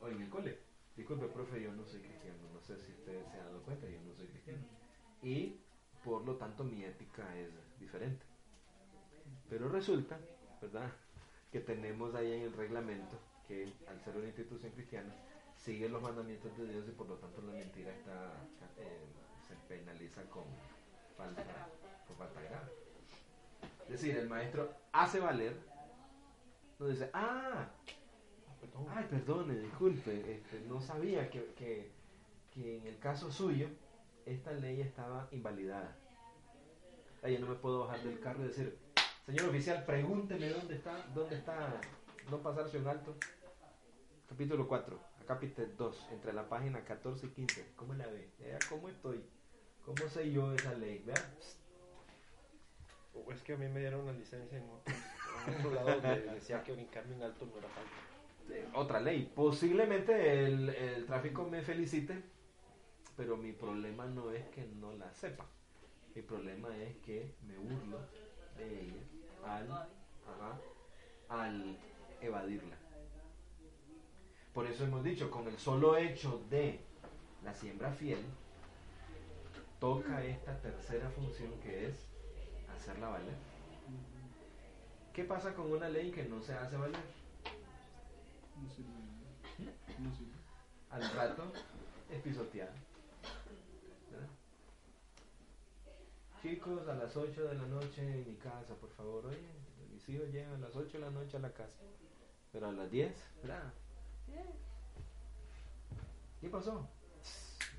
[0.00, 0.58] O en el cole.
[0.96, 2.38] Disculpe, profe, yo no soy cristiano.
[2.52, 4.64] No sé si usted se ha dado cuenta, yo no soy cristiano.
[5.24, 5.56] Y
[6.04, 7.48] por lo tanto mi ética es
[7.80, 8.24] diferente.
[9.48, 10.18] Pero resulta,
[10.60, 10.92] ¿verdad?
[11.50, 15.14] Que tenemos ahí en el reglamento que al ser una institución cristiana
[15.56, 18.34] sigue los mandamientos de Dios y por lo tanto la mentira está
[18.76, 19.06] eh,
[19.48, 20.44] se penaliza con
[21.16, 21.42] falta,
[22.06, 22.72] con falta grave.
[23.84, 25.56] Es decir, el maestro hace valer,
[26.78, 27.70] no dice, ah.
[28.90, 31.92] Ay, perdone, disculpe, este, no sabía que, que,
[32.52, 33.68] que en el caso suyo
[34.26, 35.96] esta ley estaba invalidada.
[37.22, 38.78] Yo no me puedo bajar del carro y decir,
[39.24, 41.80] señor oficial, pregúnteme dónde está, dónde está
[42.30, 43.14] no pasarse un alto.
[44.28, 47.72] Capítulo 4, capítulo 2, entre la página 14 y 15.
[47.76, 48.28] ¿Cómo la ve?
[48.38, 49.22] Vea ¿Cómo estoy?
[49.84, 51.02] ¿Cómo sé yo esa ley?
[51.06, 51.14] Vea.
[53.14, 54.94] O es que a mí me dieron una licencia en otro,
[55.46, 58.78] en otro lado donde decía que brincarme en alto no era falta.
[58.78, 59.30] Otra ley.
[59.34, 62.22] Posiblemente el, el tráfico me felicite,
[63.16, 65.46] pero mi problema no es que no la sepa.
[66.14, 68.00] Mi problema es que me burlo
[68.56, 69.02] de ella
[69.44, 70.58] al, ajá,
[71.28, 71.76] al
[72.20, 72.76] evadirla.
[74.52, 76.80] Por eso hemos dicho, con el solo hecho de
[77.42, 78.24] la siembra fiel,
[79.80, 82.06] toca esta tercera función que es
[82.74, 83.34] hacerla valer.
[85.12, 87.00] ¿Qué pasa con una ley que no se hace valer?
[88.60, 88.90] No sirve.
[89.98, 90.32] No sirve.
[90.90, 91.52] al rato
[92.10, 92.74] es pisoteada.
[94.10, 94.28] ¿verdad?
[96.44, 99.48] Chicos, a las 8 de la noche en mi casa, por favor, oye,
[99.90, 101.80] mis hijos llegan a las 8 de la noche a la casa,
[102.52, 103.72] pero a las 10, ¿verdad?
[106.42, 106.86] ¿Qué pasó?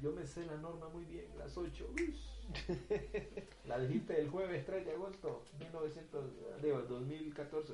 [0.02, 1.92] Yo me sé la norma muy bien, las 8.
[1.94, 2.20] uy.
[3.66, 6.24] La dijiste el jueves 3 de agosto 1900,
[6.64, 7.74] digo, 2014.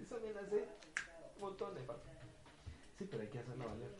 [0.00, 0.66] Eso me la sé
[1.36, 2.08] un montón de papi.
[2.98, 3.94] Sí, pero hay que hacerlo valer.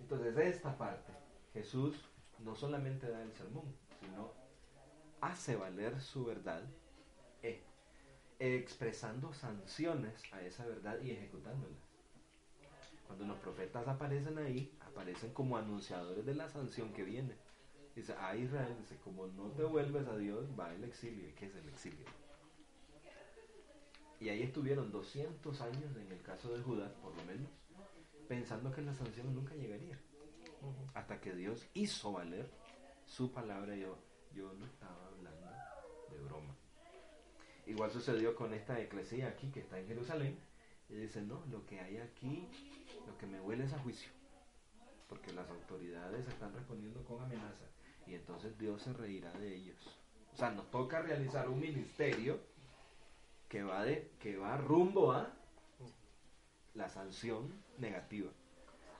[0.00, 1.12] Entonces, esta parte,
[1.52, 2.02] Jesús
[2.38, 4.32] no solamente da el sermón, sino
[5.20, 6.62] hace valer su verdad,
[7.42, 7.62] eh,
[8.38, 11.78] expresando sanciones a esa verdad y ejecutándolas.
[13.06, 17.36] Cuando los profetas aparecen ahí, aparecen como anunciadores de la sanción que viene.
[17.94, 21.28] Dice, a Israel, dice, como no te vuelves a Dios, va el exilio.
[21.28, 22.06] ¿Y qué es el exilio?
[24.18, 27.50] Y ahí estuvieron 200 años, en el caso de Judas, por lo menos,
[28.28, 29.98] pensando que la sanción nunca llegaría.
[30.94, 32.48] Hasta que Dios hizo valer
[33.06, 33.74] su palabra.
[33.76, 33.98] Yo,
[34.34, 35.48] yo no estaba hablando
[36.10, 36.54] de broma.
[37.66, 40.38] Igual sucedió con esta eclesía aquí que está en Jerusalén.
[40.88, 42.48] Y dice, no, lo que hay aquí,
[43.06, 44.10] lo que me huele es a juicio.
[45.08, 47.66] Porque las autoridades están respondiendo con amenaza.
[48.06, 49.78] Y entonces Dios se reirá de ellos.
[50.34, 52.40] O sea, nos toca realizar un ministerio
[53.48, 55.30] que va, de, que va rumbo a
[56.74, 58.30] la sanción negativa.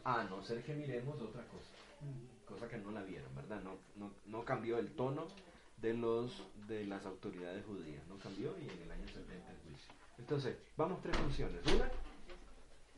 [0.04, 1.70] A no ser que miremos otra cosa.
[2.52, 3.62] Cosa que no la vieron, ¿verdad?
[3.62, 5.26] No, no, no cambió el tono
[5.78, 8.06] de, los, de las autoridades judías.
[8.08, 9.92] No cambió y en el año 70 el juicio.
[10.18, 11.60] Entonces, vamos tres funciones.
[11.74, 11.90] Una,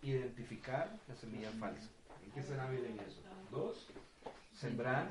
[0.02, 1.88] identificar la semilla falsa.
[2.24, 3.20] ¿En qué será hábil en eso?
[3.50, 3.86] Dos,
[4.52, 5.08] sembrar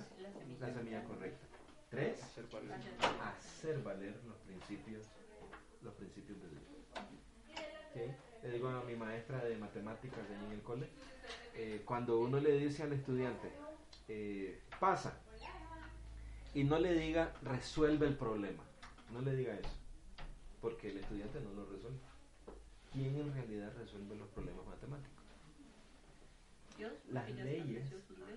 [0.59, 1.47] la semilla correcta.
[1.89, 2.79] Tres, Hacer valer.
[3.23, 5.05] hacer valer los principios,
[5.81, 6.63] los principios de Dios.
[7.91, 8.43] ¿Ok?
[8.43, 10.89] Le digo a mi maestra de matemáticas de ahí en el cole,
[11.55, 13.51] eh, cuando uno le dice al estudiante,
[14.07, 15.17] eh, pasa,
[16.53, 18.63] y no le diga resuelve el problema,
[19.11, 19.75] no le diga eso,
[20.61, 21.99] porque el estudiante no lo resuelve.
[22.91, 25.23] ¿Quién en realidad resuelve los problemas matemáticos?
[27.09, 27.25] Las
[27.65, 27.89] leyes,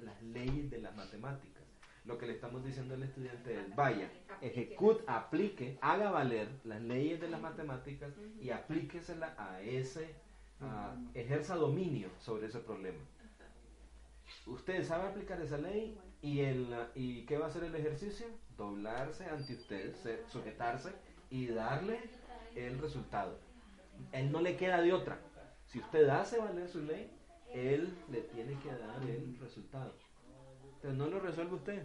[0.04, 1.62] las leyes de las matemáticas.
[2.04, 4.08] Lo que le estamos diciendo al estudiante es, vaya,
[4.40, 10.14] ejecute, aplique, haga valer las leyes de las matemáticas y aplíquesela a ese,
[10.60, 12.98] a- ejerza dominio sobre ese problema.
[14.46, 18.26] Usted sabe aplicar esa ley y, el, y ¿qué va a hacer el ejercicio?
[18.56, 20.92] Doblarse ante usted, se- sujetarse
[21.30, 21.98] y darle
[22.54, 23.38] el resultado.
[24.12, 25.18] Él no le queda de otra.
[25.66, 27.10] Si usted hace valer su ley,
[27.52, 29.92] él le tiene que dar el resultado.
[30.76, 31.82] Entonces no lo resuelve usted.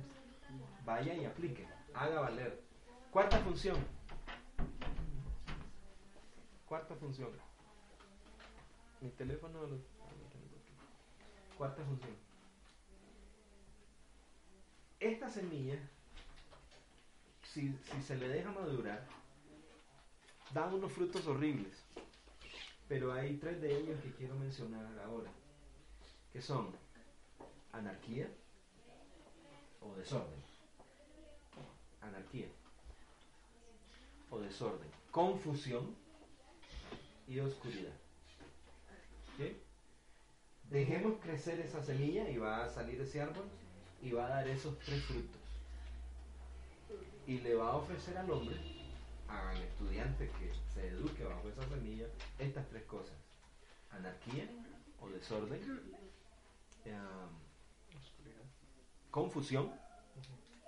[0.86, 1.67] Vaya y aplique.
[1.93, 2.62] Haga valer.
[3.12, 3.78] Cuarta función.
[6.67, 7.30] Cuarta función.
[9.02, 10.12] Mi teléfono lo, ah.
[11.58, 12.15] Cuarta función.
[15.01, 15.79] Esta semilla,
[17.41, 19.03] si, se le deja madurar,
[20.53, 21.83] da unos frutos horribles.
[22.87, 25.31] Pero hay tres de ellos que quiero mencionar ahora,
[26.31, 26.69] que son
[27.71, 28.29] anarquía
[29.81, 30.39] o desorden.
[32.01, 32.47] Anarquía
[34.29, 34.89] o desorden.
[35.09, 35.95] Confusión
[37.27, 37.95] y oscuridad.
[40.69, 43.45] Dejemos crecer esa semilla y va a salir ese árbol
[44.01, 45.41] y va a dar esos tres frutos.
[47.27, 48.57] Y le va a ofrecer al hombre,
[49.27, 52.07] al estudiante que se eduque bajo esa semilla,
[52.39, 53.15] estas tres cosas.
[53.91, 54.49] Anarquía
[54.99, 55.61] o desorden,
[56.85, 56.95] em,
[59.11, 59.71] confusión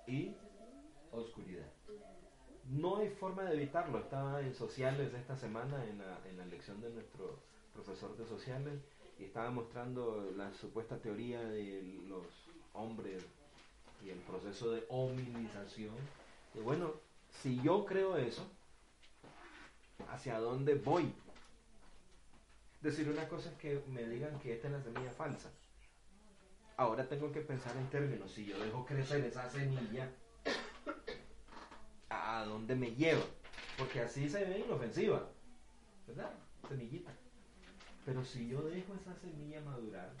[0.06, 0.34] y
[1.10, 1.66] oscuridad.
[2.70, 3.98] No hay forma de evitarlo.
[3.98, 7.40] Estaba en sociales esta semana en la, en la lección de nuestro
[7.72, 8.80] profesor de sociales
[9.18, 12.26] y estaba mostrando la supuesta teoría de los
[12.74, 13.24] hombres
[14.04, 15.94] y el proceso de hominización.
[16.54, 16.92] Y bueno,
[17.42, 18.46] si yo creo eso,
[20.10, 21.12] ¿hacia dónde voy?
[22.80, 25.50] Decir una cosa es que me digan que esta es la semilla falsa.
[26.76, 30.10] Ahora tengo que pensar en términos, si yo dejo crecer esa semilla,
[32.10, 33.22] ¿a dónde me lleva?
[33.78, 35.28] Porque así se ve inofensiva,
[36.06, 36.30] ¿verdad?
[36.68, 37.12] Semillita.
[38.04, 40.12] Pero si yo dejo esa semilla madurar,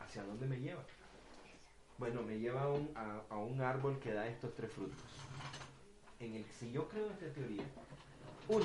[0.00, 0.84] ¿hacia dónde me lleva?
[1.98, 5.02] Bueno, me lleva a un, a- a un árbol que da estos tres frutos.
[6.20, 7.64] En el, si yo creo esta teoría,
[8.48, 8.64] uno,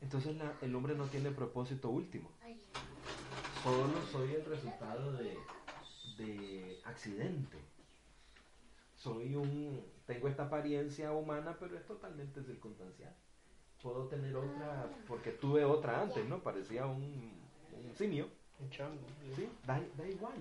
[0.00, 2.30] entonces la- el hombre no tiene propósito último.
[3.62, 5.36] Solo soy el resultado de,
[6.16, 7.58] de accidente.
[8.96, 13.14] Soy un, tengo esta apariencia humana, pero es totalmente circunstancial.
[13.82, 16.40] Puedo tener otra, porque tuve otra antes, ¿no?
[16.40, 17.40] Parecía un,
[17.72, 18.28] un simio.
[18.60, 19.00] Un chango.
[19.36, 19.48] ¿sí?
[19.66, 20.34] Da, da igual.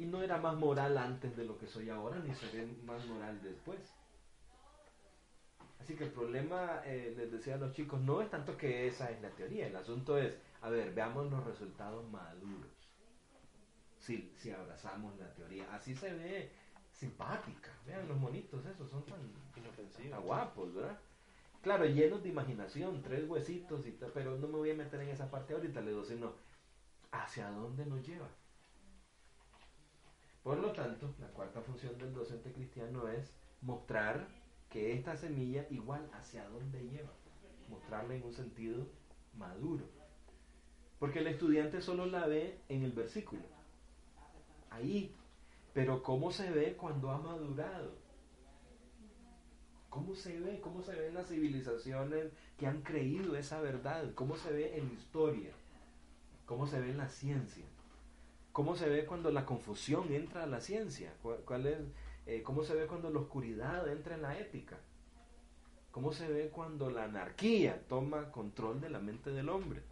[0.00, 3.38] Y no era más moral antes de lo que soy ahora, ni seré más moral
[3.42, 3.78] después.
[5.78, 9.10] Así que el problema, eh, les decía a los chicos, no es tanto que esa
[9.10, 10.32] es la teoría, el asunto es,
[10.62, 12.88] a ver, veamos los resultados maduros.
[13.98, 16.50] Si, si abrazamos la teoría, así se ve
[16.92, 17.70] simpática.
[17.86, 19.20] Vean los monitos, esos son tan,
[19.54, 20.08] Inofensivo.
[20.08, 20.98] tan guapos, ¿verdad?
[21.60, 25.10] Claro, llenos de imaginación, tres huesitos y tal, pero no me voy a meter en
[25.10, 26.32] esa parte ahorita, le digo, sino,
[27.10, 28.28] ¿hacia dónde nos lleva?
[30.42, 34.26] Por lo tanto, la cuarta función del docente cristiano es mostrar
[34.70, 37.10] que esta semilla igual hacia dónde lleva,
[37.68, 38.86] mostrarla en un sentido
[39.36, 39.84] maduro.
[40.98, 43.42] Porque el estudiante solo la ve en el versículo,
[44.70, 45.14] ahí,
[45.72, 47.92] Pero ¿cómo se ve cuando ha madurado?
[49.88, 50.60] ¿Cómo se ve?
[50.60, 54.12] ¿Cómo se ven las civilizaciones que han creído esa verdad?
[54.14, 55.52] ¿Cómo se ve en la historia?
[56.46, 57.64] ¿Cómo se ve en la ciencia?
[58.52, 61.12] ¿Cómo se ve cuando la confusión entra a la ciencia?
[61.44, 61.78] ¿Cuál, es,
[62.26, 64.76] eh, ¿Cómo se ve cuando la oscuridad entra en la ética?
[65.92, 69.82] ¿Cómo se ve cuando la anarquía toma control de la mente del hombre?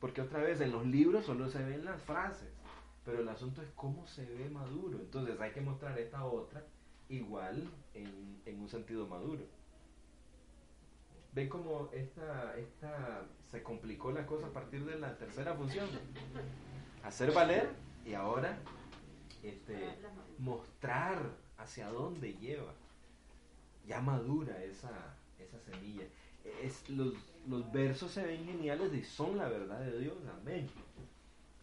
[0.00, 2.50] Porque otra vez, en los libros solo se ven las frases,
[3.04, 4.98] pero el asunto es cómo se ve maduro.
[4.98, 6.64] Entonces hay que mostrar esta otra
[7.08, 9.44] igual en, en un sentido maduro.
[11.32, 15.86] ¿Ven cómo esta, esta se complicó la cosa a partir de la tercera función?
[17.06, 17.68] Hacer valer
[18.04, 18.58] y ahora
[19.42, 19.94] este,
[20.38, 21.18] mostrar
[21.56, 22.72] hacia dónde lleva.
[23.86, 24.90] Ya madura esa,
[25.38, 26.04] esa semilla.
[26.62, 27.14] Es, los,
[27.48, 30.68] los versos se ven geniales y son la verdad de Dios, amén.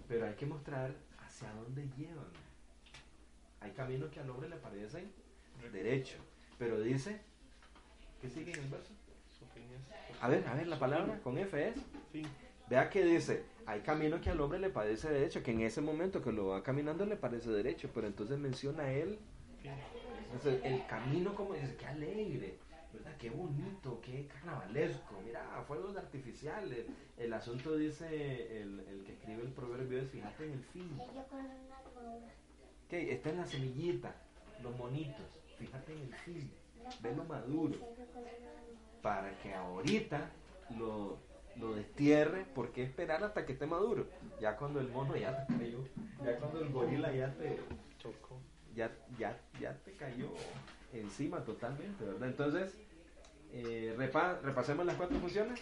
[0.08, 2.28] Pero hay que mostrar hacia dónde llevan.
[3.60, 5.12] Hay caminos que al hombre le parecen
[5.72, 6.18] derecho,
[6.58, 7.22] pero dice,
[8.22, 8.92] ¿qué sigue en el verso?
[9.38, 11.76] Su fin es- A ver, a ver, la palabra con F es.
[12.12, 12.28] Fin.
[12.74, 16.24] Vea que dice, hay camino que al hombre le parece derecho, que en ese momento
[16.24, 19.20] que lo va caminando le parece derecho, pero entonces menciona él,
[20.64, 22.58] el camino como dice, qué alegre,
[22.92, 23.16] ¿verdad?
[23.20, 26.88] Qué bonito, qué carnavalesco, mira, fuegos artificiales.
[27.16, 28.08] El asunto dice,
[28.64, 31.00] el, el que escribe el proverbio es, fíjate en el fin.
[31.00, 34.16] Ok, esta es la semillita,
[34.64, 36.52] los monitos, fíjate en el fin,
[37.04, 37.78] ve lo maduro,
[39.04, 40.32] para que ahorita
[40.72, 41.20] lo,
[41.60, 44.08] lo destierre, ¿por qué esperar hasta que esté maduro?
[44.40, 45.80] Ya cuando el mono ya te cayó,
[46.24, 47.60] ya cuando el gorila ya te,
[48.00, 48.40] Chocó.
[48.76, 50.32] ya, ya, ya te cayó
[50.92, 52.28] encima totalmente, ¿verdad?
[52.28, 52.74] Entonces,
[53.52, 55.60] eh, repa- repasemos las cuatro funciones.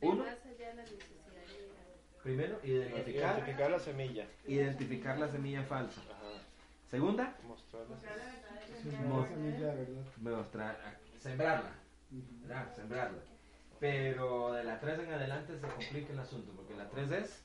[0.00, 0.24] Uno,
[2.22, 4.26] primero, identificar, Identificar la semilla.
[4.46, 6.00] identificar la semilla falsa.
[6.02, 6.42] Ajá.
[6.90, 7.96] Segunda, Mostrar la
[9.08, 10.02] Mo- semilla de verdad.
[10.20, 11.70] mostrar, sembrarla,
[12.10, 12.76] ¿verdad?
[12.76, 13.18] Sembrarla.
[13.80, 17.44] Pero de la 3 en adelante se complica el asunto, porque la 3 es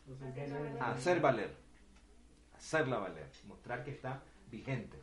[0.79, 1.55] hacer valer,
[2.55, 5.01] hacerla valer, mostrar que está vigente.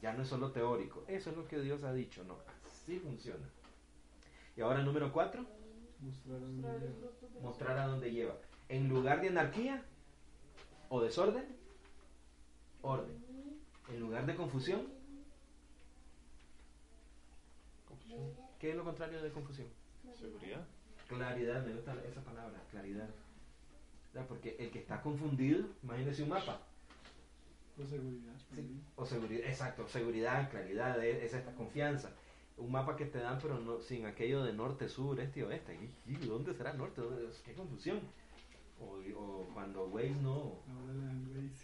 [0.00, 2.38] Ya no es solo teórico, eso es lo que Dios ha dicho, no,
[2.70, 3.48] así funciona.
[4.56, 5.44] Y ahora el número 4,
[7.40, 8.36] Mostrar a dónde lleva.
[8.68, 9.82] En lugar de anarquía
[10.88, 11.56] o desorden,
[12.82, 13.24] orden.
[13.88, 14.92] En lugar de confusión.
[18.58, 19.68] ¿qué es lo contrario de confusión?
[20.18, 20.64] Seguridad.
[21.08, 23.08] Claridad, me gusta esa palabra, claridad.
[24.28, 26.60] Porque el que está confundido, imagínese un mapa.
[27.76, 28.32] o seguridad.
[28.54, 32.10] Sí, O seguridad, exacto, seguridad, claridad, es, es esta confianza.
[32.56, 35.74] Un mapa que te dan, pero no sin aquello de norte, sur, este y oeste.
[36.06, 37.00] ¿Y, y dónde será norte?
[37.00, 38.00] ¿Dónde- Qué confusión.
[38.80, 40.58] O, o cuando Waze no,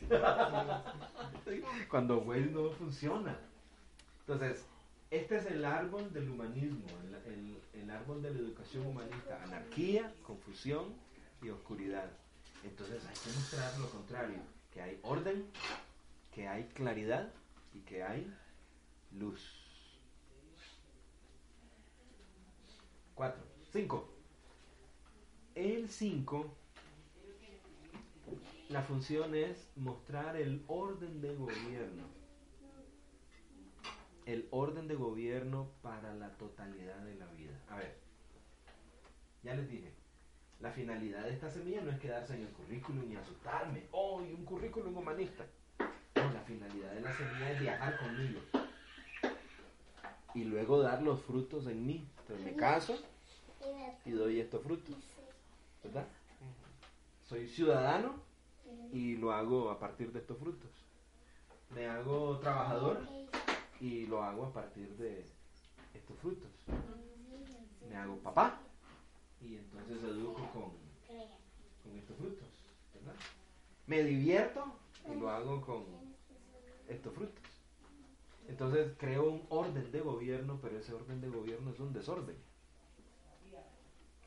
[1.88, 3.36] cuando Waze no funciona.
[4.20, 4.64] Entonces,
[5.10, 6.86] este es el árbol del humanismo,
[7.74, 9.42] el, árbol de la educación humanista.
[9.42, 10.94] Anarquía, confusión
[11.42, 12.08] y oscuridad.
[12.62, 14.38] Entonces hay que mostrar lo contrario,
[14.72, 15.44] que hay orden,
[16.32, 17.32] que hay claridad
[17.74, 18.32] y que hay
[19.18, 19.40] luz.
[23.14, 23.42] Cuatro.
[23.72, 24.08] Cinco.
[25.54, 26.56] El cinco,
[28.68, 32.19] la función es mostrar el orden de gobierno.
[34.26, 37.58] El orden de gobierno para la totalidad de la vida.
[37.68, 37.96] A ver,
[39.42, 39.92] ya les dije,
[40.60, 43.86] la finalidad de esta semilla no es quedarse en el currículum ni asustarme.
[43.92, 45.46] ¡Oh, y un currículum humanista!
[45.78, 48.40] No, la finalidad de la semilla es viajar conmigo.
[50.34, 52.06] Y luego dar los frutos en mí.
[52.20, 52.98] Entonces me caso
[54.04, 54.96] y doy estos frutos.
[55.82, 56.06] ¿Verdad?
[57.26, 58.14] Soy ciudadano
[58.92, 60.70] y lo hago a partir de estos frutos.
[61.70, 63.00] Me hago trabajador
[63.80, 65.24] y lo hago a partir de
[65.94, 66.50] estos frutos.
[67.88, 68.60] Me hago papá
[69.40, 70.72] y entonces educo con,
[71.82, 72.46] con estos frutos.
[72.94, 73.14] ¿verdad?
[73.86, 74.64] Me divierto
[75.10, 75.84] y lo hago con
[76.88, 77.42] estos frutos.
[78.48, 82.36] Entonces creo un orden de gobierno, pero ese orden de gobierno es un desorden.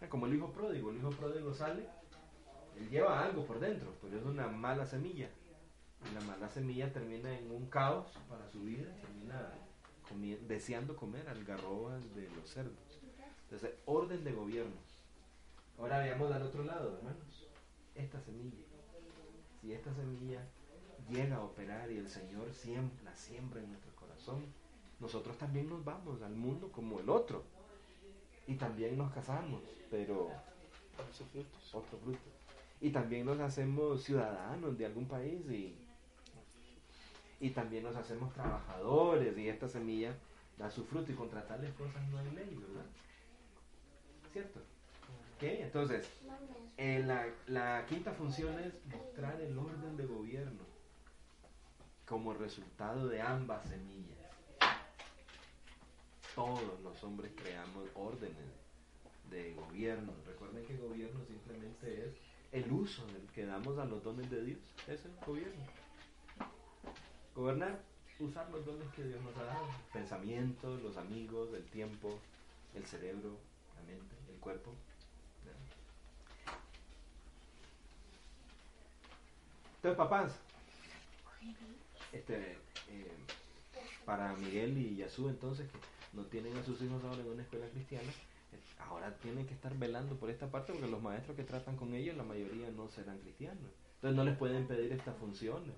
[0.09, 1.87] Como el hijo pródigo, el hijo pródigo sale,
[2.77, 5.29] él lleva algo por dentro, pero es una mala semilla.
[6.13, 9.51] La mala semilla termina en un caos para su vida, termina
[10.09, 13.01] comi- deseando comer algarrobas de los cerdos.
[13.43, 14.75] Entonces, orden de gobierno.
[15.79, 17.47] Ahora veamos al otro lado, hermanos.
[17.95, 18.63] Esta semilla.
[19.61, 20.41] Si esta semilla
[21.09, 24.43] llega a operar y el Señor siempre la siembra en nuestro corazón,
[24.99, 27.43] nosotros también nos vamos al mundo como el otro.
[28.45, 30.29] Y también nos casamos, pero
[31.11, 31.73] sus frutos.
[31.73, 32.19] otro fruto.
[32.81, 35.77] Y también nos hacemos ciudadanos de algún país y
[37.43, 40.15] y también nos hacemos trabajadores y esta semilla
[40.57, 42.85] da su fruto y contra tales cosas no hay ley, ¿verdad?
[44.31, 44.59] ¿Cierto?
[45.35, 45.43] ¿Ok?
[45.43, 46.09] Entonces,
[46.77, 50.63] eh, la, la quinta función es mostrar el orden de gobierno
[52.07, 54.19] como resultado de ambas semillas.
[56.33, 58.37] Todos los hombres creamos órdenes
[59.29, 60.13] de gobierno.
[60.25, 62.13] Recuerden que gobierno simplemente es
[62.53, 64.59] el uso que damos a los dones de Dios.
[64.87, 65.82] Eso es gobierno.
[67.35, 67.81] Gobernar,
[68.19, 69.67] usar los dones que Dios nos ha dado.
[69.91, 72.19] Pensamientos, los amigos, el tiempo,
[72.75, 73.37] el cerebro,
[73.75, 74.71] la mente, el cuerpo.
[79.75, 80.39] Entonces, papás,
[82.13, 82.53] este,
[82.87, 83.11] eh,
[84.05, 85.77] para Miguel y Yasú, entonces, que
[86.13, 88.09] no tienen a sus hijos ahora en una escuela cristiana,
[88.87, 92.15] ahora tienen que estar velando por esta parte porque los maestros que tratan con ellos,
[92.15, 93.71] la mayoría no serán cristianos.
[93.95, 95.73] Entonces no les pueden pedir estas funciones.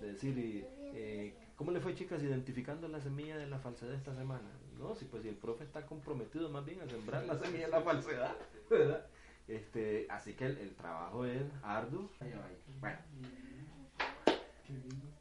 [0.00, 4.14] De decir, y, eh, ¿cómo le fue chicas identificando la semilla de la falsedad esta
[4.14, 4.48] semana?
[4.78, 7.70] No, si pues si el profe está comprometido más bien a sembrar la semilla de
[7.70, 8.34] la falsedad,
[8.70, 9.06] ¿verdad?
[9.46, 12.08] Este, así que el, el trabajo es arduo.
[12.80, 12.98] Bueno.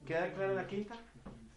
[0.05, 0.95] ¿Queda clara la quinta?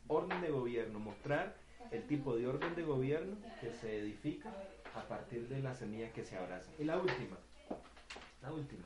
[0.09, 1.55] Orden de gobierno, mostrar
[1.91, 4.51] el tipo de orden de gobierno que se edifica
[4.95, 6.71] a partir de la semilla que se abraza.
[6.79, 7.37] Y la última,
[8.43, 8.83] la última.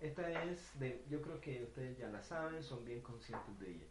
[0.00, 3.86] Esta es de, yo creo que ustedes ya la saben, son bien conscientes de ella.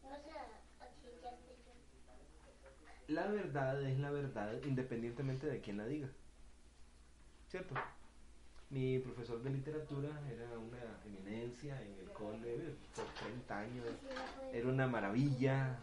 [3.08, 6.10] La verdad es la verdad independientemente de quién la diga.
[7.49, 7.76] ¿Cierto?
[8.70, 13.86] Mi profesor de literatura era una eminencia en el cole por 30 años.
[14.53, 15.80] Era una maravilla.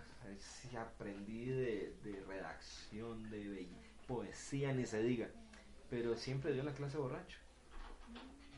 [0.78, 3.68] Aprendí de, de redacción, de
[4.06, 5.28] poesía, ni se diga.
[5.90, 7.43] Pero siempre dio la clase borracho.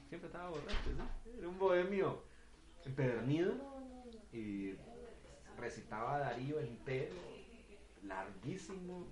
[0.08, 0.74] Siempre estaba borracho.
[0.84, 1.30] ¿sí?
[1.38, 2.22] Era un bohemio
[2.84, 3.54] empedernido
[4.32, 4.74] y
[5.58, 7.14] recitaba Darío entero,
[8.02, 9.06] larguísimo,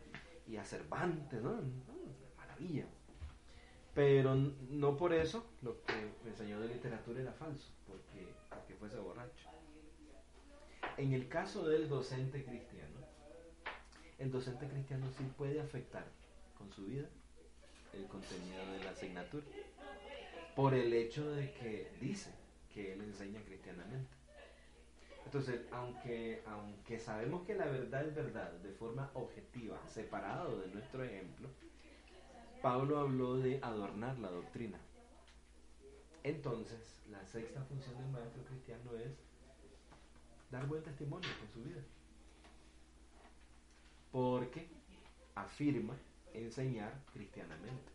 [0.46, 1.52] y a ¿no?
[1.52, 1.62] No,
[2.36, 2.84] Maravilla.
[3.94, 8.98] Pero no por eso lo que me enseñó de literatura era falso, porque, porque fuese
[8.98, 9.48] borracho.
[10.96, 13.00] En el caso del docente cristiano,
[14.18, 16.04] el docente cristiano sí puede afectar
[16.58, 17.08] con su vida
[17.92, 19.44] el contenido de la asignatura,
[20.54, 22.30] por el hecho de que dice
[22.72, 24.10] que él enseña cristianamente.
[25.24, 31.02] Entonces, aunque, aunque sabemos que la verdad es verdad de forma objetiva, separado de nuestro
[31.02, 31.48] ejemplo,
[32.62, 34.78] Pablo habló de adornar la doctrina.
[36.22, 39.12] Entonces, la sexta función del maestro cristiano es
[40.50, 41.82] dar buen testimonio con su vida.
[44.12, 44.68] Porque
[45.34, 45.96] afirma
[46.32, 47.93] enseñar cristianamente.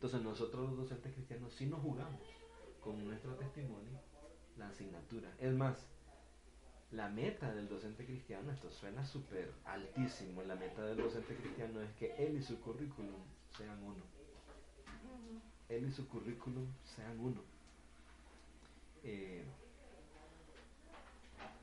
[0.00, 2.22] Entonces nosotros los docentes cristianos sí nos jugamos
[2.82, 4.00] con nuestro testimonio
[4.56, 5.30] la asignatura.
[5.38, 5.76] Es más,
[6.90, 11.92] la meta del docente cristiano, esto suena súper altísimo, la meta del docente cristiano es
[11.98, 13.20] que él y su currículum
[13.58, 14.02] sean uno.
[15.68, 17.42] Él y su currículum sean uno.
[19.04, 19.44] Eh,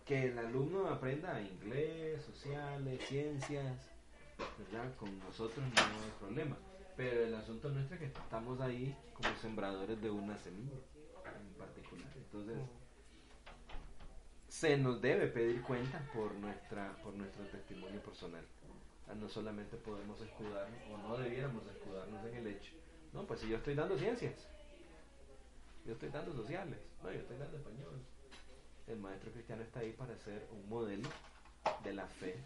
[0.06, 3.90] que el alumno aprenda inglés, sociales, ciencias,
[4.60, 4.96] ¿verdad?
[4.98, 6.56] Con nosotros no hay problema.
[6.98, 10.74] Pero el asunto nuestro es que estamos ahí como sembradores de una semilla
[11.26, 12.12] en particular.
[12.16, 12.58] Entonces,
[14.50, 18.43] se nos debe pedir cuentas por nuestra por nuestro testimonio personal.
[19.16, 22.74] No solamente podemos escudarnos, o no debiéramos escudarnos en el hecho.
[23.14, 24.48] No, pues si yo estoy dando ciencias,
[25.86, 28.02] yo estoy dando sociales, no, yo estoy dando español.
[28.88, 31.08] El maestro cristiano está ahí para ser un modelo
[31.84, 32.43] de la fe